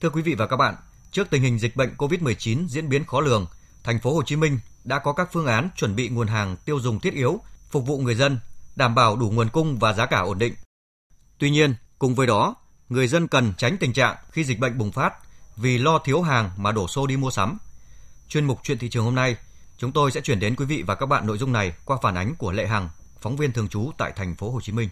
Thưa 0.00 0.10
quý 0.10 0.22
vị 0.22 0.34
và 0.34 0.46
các 0.46 0.56
bạn, 0.56 0.74
trước 1.10 1.30
tình 1.30 1.42
hình 1.42 1.58
dịch 1.58 1.76
bệnh 1.76 1.90
COVID-19 1.98 2.66
diễn 2.68 2.88
biến 2.88 3.04
khó 3.04 3.20
lường, 3.20 3.46
thành 3.84 3.98
phố 3.98 4.14
Hồ 4.14 4.22
Chí 4.22 4.36
Minh 4.36 4.58
đã 4.84 4.98
có 4.98 5.12
các 5.12 5.28
phương 5.32 5.46
án 5.46 5.68
chuẩn 5.76 5.96
bị 5.96 6.08
nguồn 6.08 6.26
hàng 6.26 6.56
tiêu 6.64 6.80
dùng 6.80 7.00
thiết 7.00 7.14
yếu 7.14 7.40
phục 7.70 7.86
vụ 7.86 7.98
người 7.98 8.14
dân, 8.14 8.38
đảm 8.76 8.94
bảo 8.94 9.16
đủ 9.16 9.30
nguồn 9.30 9.48
cung 9.48 9.78
và 9.78 9.92
giá 9.92 10.06
cả 10.06 10.20
ổn 10.20 10.38
định. 10.38 10.54
Tuy 11.38 11.50
nhiên, 11.50 11.74
cùng 11.98 12.14
với 12.14 12.26
đó, 12.26 12.54
người 12.88 13.08
dân 13.08 13.28
cần 13.28 13.52
tránh 13.58 13.76
tình 13.80 13.92
trạng 13.92 14.16
khi 14.30 14.44
dịch 14.44 14.58
bệnh 14.58 14.78
bùng 14.78 14.92
phát 14.92 15.14
vì 15.56 15.78
lo 15.78 15.98
thiếu 15.98 16.22
hàng 16.22 16.50
mà 16.56 16.72
đổ 16.72 16.88
xô 16.88 17.06
đi 17.06 17.16
mua 17.16 17.30
sắm. 17.30 17.58
Chuyên 18.28 18.44
mục 18.44 18.60
chuyện 18.62 18.78
thị 18.78 18.88
trường 18.88 19.04
hôm 19.04 19.14
nay, 19.14 19.36
chúng 19.78 19.92
tôi 19.92 20.10
sẽ 20.10 20.20
chuyển 20.20 20.40
đến 20.40 20.56
quý 20.56 20.64
vị 20.64 20.82
và 20.86 20.94
các 20.94 21.06
bạn 21.06 21.26
nội 21.26 21.38
dung 21.38 21.52
này 21.52 21.72
qua 21.84 21.96
phản 22.02 22.14
ánh 22.14 22.34
của 22.34 22.52
Lệ 22.52 22.66
Hằng, 22.66 22.88
phóng 23.20 23.36
viên 23.36 23.52
thường 23.52 23.68
trú 23.68 23.90
tại 23.98 24.12
thành 24.16 24.34
phố 24.36 24.50
Hồ 24.50 24.60
Chí 24.60 24.72
Minh. 24.72 24.88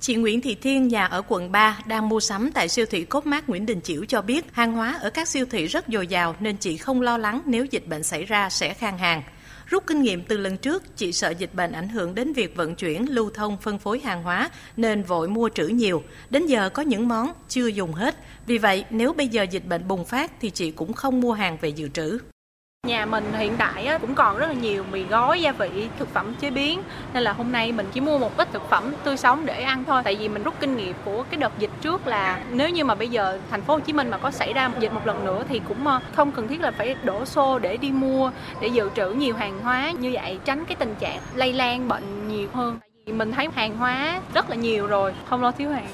Chị 0.00 0.14
Nguyễn 0.14 0.40
Thị 0.40 0.54
Thiên, 0.54 0.88
nhà 0.88 1.06
ở 1.06 1.22
quận 1.28 1.52
3, 1.52 1.78
đang 1.86 2.08
mua 2.08 2.20
sắm 2.20 2.50
tại 2.54 2.68
siêu 2.68 2.86
thị 2.90 3.04
Cốt 3.04 3.26
Mát 3.26 3.48
Nguyễn 3.48 3.66
Đình 3.66 3.80
Chiểu 3.80 4.04
cho 4.04 4.22
biết 4.22 4.44
hàng 4.52 4.72
hóa 4.72 4.98
ở 5.02 5.10
các 5.10 5.28
siêu 5.28 5.46
thị 5.50 5.66
rất 5.66 5.84
dồi 5.88 6.06
dào 6.06 6.36
nên 6.40 6.56
chị 6.56 6.76
không 6.76 7.00
lo 7.00 7.18
lắng 7.18 7.42
nếu 7.46 7.64
dịch 7.64 7.86
bệnh 7.86 8.02
xảy 8.02 8.24
ra 8.24 8.50
sẽ 8.50 8.74
khan 8.74 8.98
hàng. 8.98 9.22
Rút 9.66 9.86
kinh 9.86 10.02
nghiệm 10.02 10.24
từ 10.24 10.36
lần 10.36 10.56
trước, 10.56 10.96
chị 10.96 11.12
sợ 11.12 11.30
dịch 11.30 11.54
bệnh 11.54 11.72
ảnh 11.72 11.88
hưởng 11.88 12.14
đến 12.14 12.32
việc 12.32 12.56
vận 12.56 12.74
chuyển, 12.74 13.06
lưu 13.10 13.30
thông, 13.30 13.56
phân 13.60 13.78
phối 13.78 14.00
hàng 14.00 14.22
hóa 14.22 14.50
nên 14.76 15.02
vội 15.02 15.28
mua 15.28 15.48
trữ 15.48 15.66
nhiều. 15.66 16.02
Đến 16.30 16.46
giờ 16.46 16.68
có 16.68 16.82
những 16.82 17.08
món 17.08 17.32
chưa 17.48 17.66
dùng 17.66 17.92
hết. 17.92 18.16
Vì 18.46 18.58
vậy, 18.58 18.84
nếu 18.90 19.12
bây 19.12 19.28
giờ 19.28 19.42
dịch 19.42 19.66
bệnh 19.66 19.88
bùng 19.88 20.04
phát 20.04 20.32
thì 20.40 20.50
chị 20.50 20.70
cũng 20.70 20.92
không 20.92 21.20
mua 21.20 21.32
hàng 21.32 21.58
về 21.60 21.68
dự 21.68 21.88
trữ. 21.88 22.18
Nhà 22.86 23.06
mình 23.06 23.32
hiện 23.32 23.54
tại 23.58 23.88
cũng 24.00 24.14
còn 24.14 24.38
rất 24.38 24.46
là 24.46 24.52
nhiều 24.52 24.84
mì 24.92 25.02
gói, 25.02 25.40
gia 25.40 25.52
vị, 25.52 25.88
thực 25.98 26.08
phẩm 26.08 26.34
chế 26.40 26.50
biến. 26.50 26.82
Nên 27.14 27.22
là 27.22 27.32
hôm 27.32 27.52
nay 27.52 27.72
mình 27.72 27.86
chỉ 27.92 28.00
mua 28.00 28.18
một 28.18 28.36
ít 28.36 28.48
thực 28.52 28.70
phẩm 28.70 28.94
tươi 29.04 29.16
sống 29.16 29.46
để 29.46 29.62
ăn 29.62 29.84
thôi. 29.84 30.02
Tại 30.04 30.16
vì 30.16 30.28
mình 30.28 30.42
rút 30.42 30.54
kinh 30.60 30.76
nghiệm 30.76 30.94
của 31.04 31.24
cái 31.30 31.40
đợt 31.40 31.58
dịch 31.58 31.70
trước 31.80 32.06
là 32.06 32.40
Nếu 32.50 32.68
như 32.68 32.84
mà 32.84 32.94
bây 32.94 33.08
giờ 33.08 33.38
thành 33.50 33.62
phố 33.62 33.74
Hồ 33.74 33.80
Chí 33.80 33.92
Minh 33.92 34.10
mà 34.10 34.18
có 34.18 34.30
xảy 34.30 34.52
ra 34.52 34.68
một 34.68 34.74
dịch 34.80 34.92
một 34.92 35.06
lần 35.06 35.24
nữa 35.24 35.44
Thì 35.48 35.60
cũng 35.68 35.86
ờ, 35.86 36.00
không 36.12 36.32
cần 36.32 36.48
thiết 36.48 36.60
là 36.60 36.70
phải 36.70 36.94
đổ 37.02 37.24
xô 37.24 37.58
để 37.58 37.76
đi 37.76 37.90
mua 37.90 38.30
Để 38.60 38.68
dự 38.68 38.90
trữ 38.96 39.10
nhiều 39.10 39.34
hàng 39.34 39.60
hóa. 39.62 39.92
Như 39.98 40.10
vậy 40.12 40.38
Tránh 40.44 40.64
cái 40.64 40.76
tình 40.76 40.94
trạng 40.94 41.20
lây 41.34 41.52
lan 41.52 41.88
bệnh 41.88 42.28
nhiều 42.28 42.48
hơn. 42.52 42.78
Tại 42.80 43.02
vì 43.06 43.12
mình 43.12 43.32
thấy 43.32 43.48
hàng 43.54 43.76
hóa 43.76 44.20
rất 44.34 44.50
là 44.50 44.56
nhiều 44.56 44.86
rồi, 44.86 45.14
không 45.28 45.42
lo 45.42 45.50
thiếu 45.50 45.70
hàng 45.70 45.88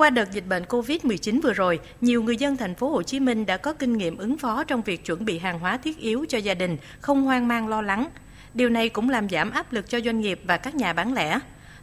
qua 0.00 0.10
đợt 0.10 0.32
dịch 0.32 0.46
bệnh 0.48 0.62
Covid-19 0.64 1.40
vừa 1.40 1.52
rồi, 1.52 1.80
nhiều 2.00 2.22
người 2.22 2.36
dân 2.36 2.56
thành 2.56 2.74
phố 2.74 2.88
Hồ 2.88 3.02
Chí 3.02 3.20
Minh 3.20 3.46
đã 3.46 3.56
có 3.56 3.72
kinh 3.72 3.98
nghiệm 3.98 4.16
ứng 4.16 4.38
phó 4.38 4.64
trong 4.64 4.82
việc 4.82 5.04
chuẩn 5.04 5.24
bị 5.24 5.38
hàng 5.38 5.58
hóa 5.58 5.76
thiết 5.76 5.98
yếu 5.98 6.24
cho 6.28 6.38
gia 6.38 6.54
đình, 6.54 6.76
không 7.00 7.22
hoang 7.22 7.48
mang 7.48 7.68
lo 7.68 7.82
lắng. 7.82 8.08
Điều 8.54 8.68
này 8.68 8.88
cũng 8.88 9.10
làm 9.10 9.28
giảm 9.28 9.50
áp 9.50 9.72
lực 9.72 9.90
cho 9.90 10.00
doanh 10.00 10.20
nghiệp 10.20 10.40
và 10.44 10.56
các 10.56 10.74
nhà 10.74 10.92
bán 10.92 11.14
lẻ. 11.14 11.38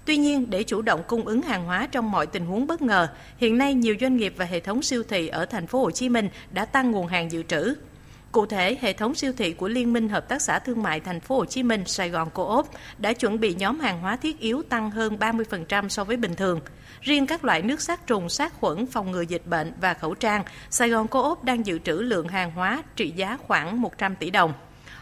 Tuy 0.06 0.18
nhiên, 0.18 0.50
để 0.50 0.64
chủ 0.64 0.82
động 0.82 1.02
cung 1.08 1.26
ứng 1.26 1.42
hàng 1.42 1.66
hóa 1.66 1.88
trong 1.92 2.12
mọi 2.12 2.28
tình 2.28 2.46
huống 2.46 2.68
bất 2.68 2.82
ngờ, 2.82 3.08
hiện 3.38 3.58
nay 3.58 3.74
nhiều 3.74 3.96
doanh 4.02 4.18
nghiệp 4.18 4.34
và 4.38 4.46
hệ 4.46 4.60
thống 4.60 4.84
siêu 4.84 5.04
thị 5.10 5.28
ở 5.28 5.46
thành 5.46 5.68
phố 5.68 5.80
Hồ 5.80 5.92
Chí 5.92 6.10
Minh 6.10 6.30
đã 6.52 6.66
tăng 6.66 6.92
nguồn 6.92 7.08
hàng 7.08 7.32
dự 7.32 7.44
trữ. 7.44 7.76
Cụ 8.32 8.46
thể, 8.46 8.78
hệ 8.82 8.94
thống 8.94 9.16
siêu 9.16 9.34
thị 9.38 9.54
của 9.54 9.68
Liên 9.68 9.94
minh 9.94 10.10
Hợp 10.10 10.30
tác 10.30 10.42
xã 10.42 10.60
Thương 10.60 10.84
mại 10.84 11.00
Thành 11.00 11.20
phố 11.20 11.36
Hồ 11.36 11.46
Chí 11.46 11.64
Minh 11.64 11.84
Sài 11.86 12.10
Gòn 12.10 12.30
Co-op 12.34 12.68
đã 12.98 13.14
chuẩn 13.14 13.40
bị 13.40 13.56
nhóm 13.56 13.80
hàng 13.80 14.02
hóa 14.02 14.16
thiết 14.16 14.40
yếu 14.40 14.62
tăng 14.62 14.92
hơn 14.92 15.18
30% 15.20 15.90
so 15.90 16.04
với 16.04 16.18
bình 16.18 16.36
thường. 16.36 16.60
Riêng 17.08 17.28
các 17.28 17.46
loại 17.46 17.62
nước 17.62 17.82
sát 17.82 18.08
trùng, 18.08 18.30
sát 18.30 18.54
khuẩn, 18.60 18.86
phòng 18.86 19.12
ngừa 19.12 19.22
dịch 19.22 19.42
bệnh 19.46 19.74
và 19.82 19.94
khẩu 19.94 20.14
trang, 20.14 20.44
Sài 20.70 20.90
Gòn 20.90 21.08
Co-op 21.08 21.44
đang 21.44 21.66
dự 21.66 21.80
trữ 21.80 21.94
lượng 21.94 22.28
hàng 22.28 22.52
hóa 22.52 22.84
trị 22.96 23.12
giá 23.16 23.38
khoảng 23.48 23.82
100 23.82 24.16
tỷ 24.16 24.30
đồng. 24.30 24.54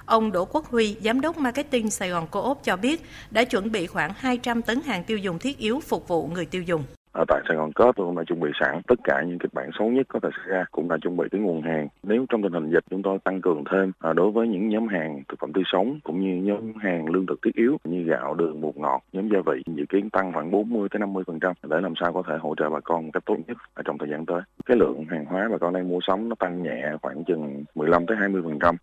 Ông 0.06 0.32
Đỗ 0.32 0.46
Quốc 0.46 0.66
Huy, 0.72 0.98
Giám 1.04 1.22
đốc 1.22 1.38
Marketing 1.38 1.92
Sài 1.92 2.10
Gòn 2.10 2.28
Co-op 2.28 2.64
cho 2.64 2.78
biết 2.78 3.06
đã 3.32 3.44
chuẩn 3.44 3.72
bị 3.72 3.88
khoảng 3.88 4.14
200 4.18 4.62
tấn 4.62 4.82
hàng 4.82 5.04
tiêu 5.04 5.18
dùng 5.18 5.40
thiết 5.40 5.58
yếu 5.58 5.80
phục 5.88 6.08
vụ 6.08 6.28
người 6.28 6.46
tiêu 6.46 6.62
dùng 6.62 6.84
ở 7.16 7.26
tại 7.28 7.42
Sài 7.48 7.58
Gòn 7.58 7.74
Cớp 7.74 7.96
tôi 7.96 8.08
cũng 8.08 8.16
đã 8.16 8.24
chuẩn 8.24 8.40
bị 8.40 8.50
sẵn 8.60 8.82
tất 8.88 9.00
cả 9.04 9.24
những 9.28 9.40
kịch 9.40 9.54
bản 9.54 9.70
xấu 9.80 9.90
nhất 9.90 10.06
có 10.10 10.20
thể 10.24 10.30
xảy 10.38 10.48
ra 10.48 10.66
cũng 10.72 10.88
đã 10.88 10.98
chuẩn 11.02 11.18
bị 11.18 11.26
cái 11.32 11.42
nguồn 11.42 11.62
hàng. 11.62 11.88
Nếu 12.04 12.26
trong 12.30 12.44
tình 12.44 12.54
hình 12.54 12.72
dịch 12.72 12.84
chúng 12.90 13.04
tôi 13.04 13.18
tăng 13.24 13.42
cường 13.42 13.64
thêm 13.72 13.92
à, 14.00 14.14
đối 14.14 14.32
với 14.32 14.48
những 14.48 14.70
nhóm 14.70 14.88
hàng 14.88 15.24
thực 15.28 15.40
phẩm 15.40 15.54
tươi 15.54 15.64
sống 15.68 16.00
cũng 16.04 16.22
như 16.22 16.44
nhóm 16.44 16.74
hàng 16.74 17.10
lương 17.10 17.26
thực 17.26 17.40
thiết 17.46 17.56
yếu 17.56 17.78
như 17.84 18.04
gạo 18.04 18.34
đường 18.34 18.62
bột 18.62 18.78
ngọt 18.78 19.02
nhóm 19.14 19.30
gia 19.30 19.40
vị 19.46 19.64
dự 19.76 19.86
kiến 19.90 20.10
tăng 20.10 20.34
khoảng 20.34 20.52
40 20.52 20.88
tới 20.92 21.00
50 21.00 21.24
phần 21.28 21.40
trăm 21.40 21.54
để 21.70 21.82
làm 21.82 21.94
sao 22.02 22.14
có 22.14 22.24
thể 22.28 22.34
hỗ 22.40 22.56
trợ 22.56 22.70
bà 22.70 22.80
con 22.80 23.06
một 23.06 23.12
cách 23.14 23.24
tốt 23.26 23.38
nhất 23.48 23.58
ở 23.74 23.84
trong 23.86 23.98
thời 23.98 24.10
gian 24.10 24.26
tới. 24.26 24.42
Cái 24.66 24.78
lượng 24.78 25.06
hàng 25.10 25.26
hóa 25.26 25.48
bà 25.52 25.58
con 25.58 25.74
đang 25.74 25.90
mua 25.90 26.00
sắm 26.08 26.30
nó 26.30 26.36
tăng 26.40 26.64
nhẹ 26.64 26.92
khoảng 27.02 27.24
chừng 27.24 27.64
15 27.76 28.06
tới 28.06 28.18
20 28.18 28.42
phần 28.46 28.60
trăm 28.60 28.76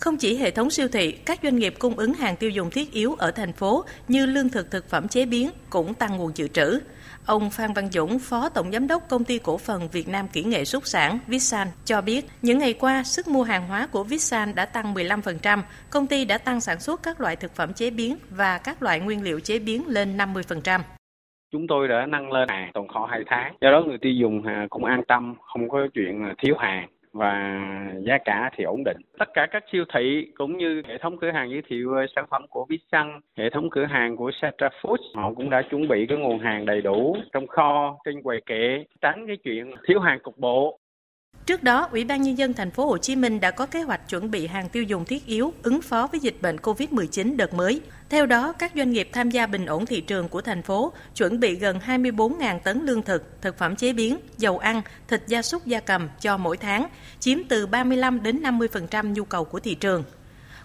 không 0.00 0.16
chỉ 0.16 0.36
hệ 0.36 0.50
thống 0.50 0.70
siêu 0.70 0.88
thị, 0.88 1.12
các 1.12 1.40
doanh 1.42 1.56
nghiệp 1.56 1.74
cung 1.78 1.94
ứng 1.94 2.14
hàng 2.14 2.36
tiêu 2.36 2.50
dùng 2.50 2.70
thiết 2.70 2.92
yếu 2.92 3.14
ở 3.14 3.30
thành 3.30 3.52
phố 3.52 3.84
như 4.08 4.26
lương 4.26 4.48
thực 4.48 4.70
thực 4.70 4.88
phẩm 4.88 5.08
chế 5.08 5.26
biến 5.26 5.50
cũng 5.70 5.94
tăng 5.94 6.16
nguồn 6.16 6.32
dự 6.34 6.48
trữ. 6.48 6.78
Ông 7.26 7.50
Phan 7.50 7.72
Văn 7.72 7.90
Dũng, 7.90 8.18
Phó 8.18 8.48
Tổng 8.48 8.72
Giám 8.72 8.86
đốc 8.86 9.08
Công 9.08 9.24
ty 9.24 9.38
Cổ 9.38 9.58
phần 9.58 9.88
Việt 9.92 10.08
Nam 10.08 10.28
Kỹ 10.32 10.42
nghệ 10.42 10.64
Xuất 10.64 10.86
sản 10.86 11.18
Vitsan 11.26 11.68
cho 11.84 12.00
biết, 12.00 12.26
những 12.42 12.58
ngày 12.58 12.72
qua, 12.72 13.02
sức 13.02 13.28
mua 13.28 13.42
hàng 13.42 13.68
hóa 13.68 13.86
của 13.86 14.04
Vitsan 14.04 14.54
đã 14.54 14.66
tăng 14.66 14.94
15%, 14.94 15.62
công 15.90 16.06
ty 16.06 16.24
đã 16.24 16.38
tăng 16.38 16.60
sản 16.60 16.80
xuất 16.80 17.02
các 17.02 17.20
loại 17.20 17.36
thực 17.36 17.54
phẩm 17.54 17.72
chế 17.72 17.90
biến 17.90 18.16
và 18.30 18.58
các 18.58 18.82
loại 18.82 19.00
nguyên 19.00 19.22
liệu 19.22 19.40
chế 19.40 19.58
biến 19.58 19.86
lên 19.86 20.16
50%. 20.16 20.80
Chúng 21.52 21.66
tôi 21.66 21.88
đã 21.88 22.06
nâng 22.06 22.32
lên 22.32 22.48
hàng 22.48 22.70
tồn 22.74 22.88
kho 22.88 23.08
hai 23.10 23.20
tháng, 23.26 23.54
do 23.60 23.70
đó 23.70 23.82
người 23.86 23.98
tiêu 23.98 24.12
dùng 24.12 24.42
à, 24.46 24.66
cũng 24.70 24.84
an 24.84 25.02
tâm, 25.08 25.34
không 25.52 25.68
có 25.68 25.86
chuyện 25.94 26.22
à, 26.24 26.34
thiếu 26.38 26.54
hàng 26.58 26.88
và 27.12 27.62
giá 28.00 28.18
cả 28.24 28.50
thì 28.56 28.64
ổn 28.64 28.84
định. 28.84 28.96
Tất 29.18 29.28
cả 29.34 29.46
các 29.50 29.64
siêu 29.72 29.84
thị 29.94 30.32
cũng 30.34 30.58
như 30.58 30.82
hệ 30.88 30.98
thống 30.98 31.18
cửa 31.18 31.30
hàng 31.30 31.50
giới 31.50 31.62
thiệu 31.68 31.92
ờ, 31.94 32.06
sản 32.16 32.24
phẩm 32.30 32.46
của 32.50 32.66
Vietsun, 32.68 33.20
hệ 33.36 33.50
thống 33.50 33.70
cửa 33.70 33.84
hàng 33.84 34.16
của 34.16 34.30
Satra 34.40 34.68
Foods, 34.82 35.14
họ 35.14 35.32
cũng 35.32 35.50
đã 35.50 35.62
chuẩn 35.62 35.88
bị 35.88 36.06
cái 36.06 36.18
nguồn 36.18 36.38
hàng 36.38 36.66
đầy 36.66 36.82
đủ 36.82 37.16
trong 37.32 37.46
kho, 37.46 37.96
trên 38.04 38.22
quầy 38.22 38.40
kệ, 38.46 38.84
tránh 39.00 39.26
cái 39.26 39.36
chuyện 39.36 39.70
thiếu 39.88 40.00
hàng 40.00 40.18
cục 40.22 40.38
bộ. 40.38 40.78
Trước 41.48 41.62
đó, 41.62 41.88
Ủy 41.92 42.04
ban 42.04 42.22
nhân 42.22 42.38
dân 42.38 42.52
thành 42.54 42.70
phố 42.70 42.86
Hồ 42.86 42.98
Chí 42.98 43.16
Minh 43.16 43.40
đã 43.40 43.50
có 43.50 43.66
kế 43.66 43.82
hoạch 43.82 44.08
chuẩn 44.08 44.30
bị 44.30 44.46
hàng 44.46 44.68
tiêu 44.68 44.82
dùng 44.82 45.04
thiết 45.04 45.26
yếu 45.26 45.52
ứng 45.62 45.82
phó 45.82 46.06
với 46.06 46.20
dịch 46.20 46.36
bệnh 46.40 46.56
COVID-19 46.56 47.36
đợt 47.36 47.54
mới. 47.54 47.80
Theo 48.08 48.26
đó, 48.26 48.52
các 48.52 48.72
doanh 48.76 48.90
nghiệp 48.92 49.08
tham 49.12 49.30
gia 49.30 49.46
bình 49.46 49.66
ổn 49.66 49.86
thị 49.86 50.00
trường 50.00 50.28
của 50.28 50.40
thành 50.40 50.62
phố 50.62 50.92
chuẩn 51.14 51.40
bị 51.40 51.54
gần 51.54 51.78
24.000 51.86 52.58
tấn 52.58 52.86
lương 52.86 53.02
thực, 53.02 53.42
thực 53.42 53.58
phẩm 53.58 53.76
chế 53.76 53.92
biến, 53.92 54.18
dầu 54.38 54.58
ăn, 54.58 54.82
thịt 55.08 55.22
gia 55.26 55.42
súc 55.42 55.66
gia 55.66 55.80
cầm 55.80 56.08
cho 56.20 56.36
mỗi 56.36 56.56
tháng, 56.56 56.88
chiếm 57.20 57.38
từ 57.48 57.66
35 57.66 58.22
đến 58.22 58.42
50% 58.42 59.12
nhu 59.12 59.24
cầu 59.24 59.44
của 59.44 59.60
thị 59.60 59.74
trường. 59.74 60.04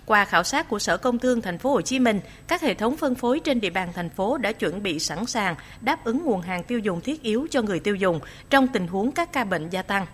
Qua 0.05 0.25
khảo 0.25 0.43
sát 0.43 0.69
của 0.69 0.79
Sở 0.79 0.97
Công 0.97 1.19
Thương 1.19 1.41
thành 1.41 1.57
phố 1.57 1.71
Hồ 1.71 1.81
Chí 1.81 1.99
Minh, 1.99 2.19
các 2.47 2.61
hệ 2.61 2.73
thống 2.73 2.97
phân 2.97 3.15
phối 3.15 3.39
trên 3.39 3.61
địa 3.61 3.69
bàn 3.69 3.89
thành 3.93 4.09
phố 4.09 4.37
đã 4.37 4.51
chuẩn 4.51 4.83
bị 4.83 4.99
sẵn 4.99 5.25
sàng 5.25 5.55
đáp 5.81 6.05
ứng 6.05 6.25
nguồn 6.25 6.41
hàng 6.41 6.63
tiêu 6.63 6.79
dùng 6.79 7.01
thiết 7.01 7.21
yếu 7.21 7.47
cho 7.51 7.61
người 7.61 7.79
tiêu 7.79 7.95
dùng 7.95 8.19
trong 8.49 8.67
tình 8.67 8.87
huống 8.87 9.11
các 9.11 9.33
ca 9.33 9.43
bệnh 9.43 9.69
gia 9.69 9.81
tăng. 9.81 10.05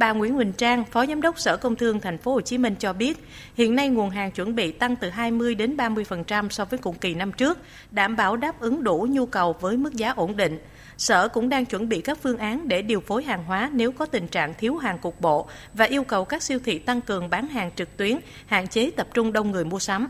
Bà 0.00 0.12
Nguyễn 0.12 0.34
Huỳnh 0.34 0.52
Trang, 0.52 0.84
Phó 0.84 1.06
Giám 1.06 1.20
đốc 1.20 1.38
Sở 1.38 1.56
Công 1.56 1.76
Thương 1.76 2.00
Thành 2.00 2.18
phố 2.18 2.32
Hồ 2.32 2.40
Chí 2.40 2.58
Minh 2.58 2.74
cho 2.78 2.92
biết, 2.92 3.18
hiện 3.54 3.76
nay 3.76 3.88
nguồn 3.88 4.10
hàng 4.10 4.30
chuẩn 4.30 4.54
bị 4.54 4.72
tăng 4.72 4.96
từ 4.96 5.08
20 5.08 5.54
đến 5.54 5.76
30% 5.76 6.48
so 6.48 6.64
với 6.64 6.78
cùng 6.78 6.96
kỳ 7.00 7.14
năm 7.14 7.32
trước, 7.32 7.58
đảm 7.90 8.16
bảo 8.16 8.36
đáp 8.36 8.60
ứng 8.60 8.84
đủ 8.84 9.06
nhu 9.10 9.26
cầu 9.26 9.52
với 9.60 9.76
mức 9.76 9.92
giá 9.94 10.10
ổn 10.10 10.36
định. 10.36 10.58
Sở 10.96 11.28
cũng 11.28 11.48
đang 11.48 11.64
chuẩn 11.64 11.88
bị 11.88 12.00
các 12.00 12.18
phương 12.18 12.38
án 12.38 12.68
để 12.68 12.82
điều 12.82 13.00
phối 13.00 13.22
hàng 13.22 13.44
hóa 13.44 13.70
nếu 13.72 13.92
có 13.92 14.06
tình 14.06 14.28
trạng 14.28 14.54
thiếu 14.58 14.76
hàng 14.76 14.98
cục 14.98 15.20
bộ 15.20 15.46
và 15.74 15.84
yêu 15.84 16.04
cầu 16.04 16.24
các 16.24 16.42
siêu 16.42 16.58
thị 16.64 16.78
tăng 16.78 17.00
cường 17.00 17.30
bán 17.30 17.48
hàng 17.48 17.70
trực 17.76 17.96
tuyến, 17.96 18.18
hạn 18.46 18.68
chế 18.68 18.90
tập 18.90 19.06
trung 19.14 19.32
đông 19.32 19.50
người 19.50 19.64
mua 19.64 19.78
sắm. 19.78 20.08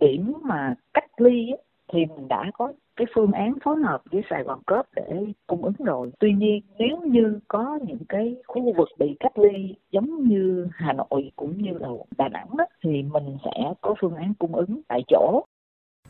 Điểm 0.00 0.32
mà 0.42 0.74
cách 0.94 1.10
ly 1.16 1.46
thì 1.92 1.98
mình 2.16 2.28
đã 2.28 2.44
có 2.54 2.72
cái 2.96 3.06
phương 3.14 3.32
án 3.32 3.54
phối 3.64 3.76
hợp 3.82 4.02
với 4.12 4.22
Sài 4.30 4.42
Gòn 4.42 4.62
Cớp 4.66 4.86
để 4.96 5.26
cung 5.46 5.64
ứng 5.64 5.74
rồi. 5.78 6.10
Tuy 6.20 6.32
nhiên 6.32 6.60
nếu 6.78 7.00
như 7.00 7.38
có 7.48 7.78
những 7.86 8.04
cái 8.08 8.36
khu 8.46 8.72
vực 8.76 8.88
bị 8.98 9.16
cách 9.20 9.38
ly 9.38 9.74
giống 9.90 10.28
như 10.28 10.68
Hà 10.72 10.92
Nội 10.92 11.32
cũng 11.36 11.62
như 11.62 11.72
là 11.80 11.88
Đà 12.18 12.28
Nẵng 12.28 12.56
đó, 12.56 12.64
thì 12.84 13.02
mình 13.02 13.36
sẽ 13.44 13.72
có 13.80 13.94
phương 14.00 14.14
án 14.14 14.34
cung 14.38 14.54
ứng 14.54 14.80
tại 14.88 15.00
chỗ. 15.08 15.44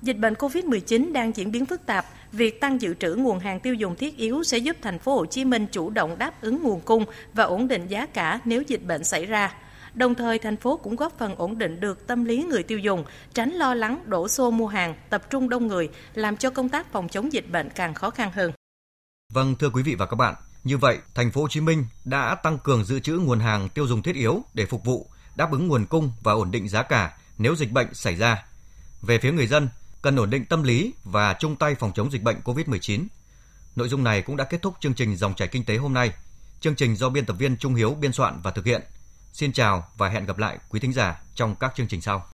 Dịch 0.03 0.19
bệnh 0.19 0.35
COVID-19 0.35 1.13
đang 1.13 1.33
diễn 1.33 1.53
biến 1.53 1.67
phức 1.67 1.87
tạp, 1.87 2.05
việc 2.33 2.61
tăng 2.61 2.81
dự 2.81 2.95
trữ 2.95 3.15
nguồn 3.15 3.39
hàng 3.39 3.61
tiêu 3.61 3.75
dùng 3.75 3.95
thiết 3.95 4.17
yếu 4.17 4.43
sẽ 4.43 4.59
giúp 4.59 4.77
thành 4.83 4.99
phố 4.99 5.15
Hồ 5.15 5.27
Chí 5.27 5.45
Minh 5.45 5.67
chủ 5.71 5.91
động 5.91 6.17
đáp 6.19 6.33
ứng 6.41 6.63
nguồn 6.63 6.81
cung 6.85 7.05
và 7.35 7.45
ổn 7.45 7.69
định 7.69 7.87
giá 7.87 8.07
cả 8.07 8.41
nếu 8.45 8.63
dịch 8.67 8.87
bệnh 8.87 9.05
xảy 9.05 9.27
ra. 9.27 9.55
Đồng 9.95 10.15
thời, 10.15 10.39
thành 10.39 10.57
phố 10.57 10.77
cũng 10.77 10.97
góp 10.97 11.19
phần 11.19 11.35
ổn 11.35 11.59
định 11.59 11.81
được 11.81 12.07
tâm 12.07 12.25
lý 12.25 12.43
người 12.43 12.63
tiêu 12.63 12.79
dùng, 12.79 13.05
tránh 13.35 13.51
lo 13.51 13.75
lắng 13.75 14.03
đổ 14.07 14.29
xô 14.29 14.51
mua 14.51 14.67
hàng, 14.67 14.95
tập 15.11 15.31
trung 15.31 15.49
đông 15.49 15.67
người, 15.67 15.89
làm 16.15 16.37
cho 16.37 16.51
công 16.51 16.69
tác 16.69 16.93
phòng 16.93 17.09
chống 17.09 17.33
dịch 17.33 17.51
bệnh 17.51 17.71
càng 17.71 17.95
khó 17.95 18.11
khăn 18.11 18.33
hơn. 18.33 18.53
Vâng, 19.33 19.55
thưa 19.55 19.71
quý 19.71 19.83
vị 19.83 19.95
và 19.95 20.07
các 20.07 20.17
bạn, 20.17 20.35
như 20.65 20.79
vậy, 20.79 20.99
thành 21.15 21.31
phố 21.31 21.41
Hồ 21.41 21.49
Chí 21.49 21.61
Minh 21.61 21.85
đã 22.05 22.35
tăng 22.35 22.59
cường 22.59 22.85
dự 22.85 23.01
trữ 23.01 23.13
nguồn 23.13 23.41
hàng 23.41 23.69
tiêu 23.69 23.87
dùng 23.87 24.03
thiết 24.03 24.15
yếu 24.15 24.43
để 24.55 24.67
phục 24.67 24.85
vụ 24.85 25.07
đáp 25.37 25.53
ứng 25.53 25.69
nguồn 25.69 25.87
cung 25.87 26.13
và 26.23 26.33
ổn 26.33 26.51
định 26.51 26.69
giá 26.69 26.83
cả 26.83 27.19
nếu 27.39 27.57
dịch 27.57 27.73
bệnh 27.73 27.95
xảy 27.95 28.17
ra. 28.17 28.45
Về 29.03 29.19
phía 29.19 29.33
người 29.33 29.47
dân, 29.47 29.69
cần 30.03 30.17
ổn 30.17 30.31
định 30.31 30.45
tâm 30.45 30.63
lý 30.63 30.95
và 31.05 31.37
chung 31.39 31.57
tay 31.57 31.75
phòng 31.75 31.93
chống 31.95 32.13
dịch 32.13 32.23
bệnh 32.23 32.37
COVID-19. 32.45 33.07
Nội 33.77 33.89
dung 33.89 34.05
này 34.05 34.23
cũng 34.23 34.37
đã 34.37 34.45
kết 34.45 34.63
thúc 34.63 34.75
chương 34.81 34.95
trình 34.95 35.17
Dòng 35.17 35.35
chảy 35.35 35.49
kinh 35.49 35.65
tế 35.65 35.77
hôm 35.77 35.95
nay. 35.95 36.13
Chương 36.61 36.75
trình 36.75 36.97
do 36.97 37.09
biên 37.09 37.27
tập 37.27 37.37
viên 37.39 37.57
Trung 37.57 37.75
Hiếu 37.75 37.95
biên 37.95 38.13
soạn 38.13 38.41
và 38.43 38.51
thực 38.51 38.65
hiện. 38.65 38.83
Xin 39.33 39.53
chào 39.53 39.89
và 39.97 40.09
hẹn 40.09 40.27
gặp 40.27 40.39
lại 40.39 40.59
quý 40.69 40.81
thính 40.81 40.93
giả 40.93 41.23
trong 41.35 41.55
các 41.55 41.73
chương 41.75 41.89
trình 41.89 42.01
sau. 42.01 42.32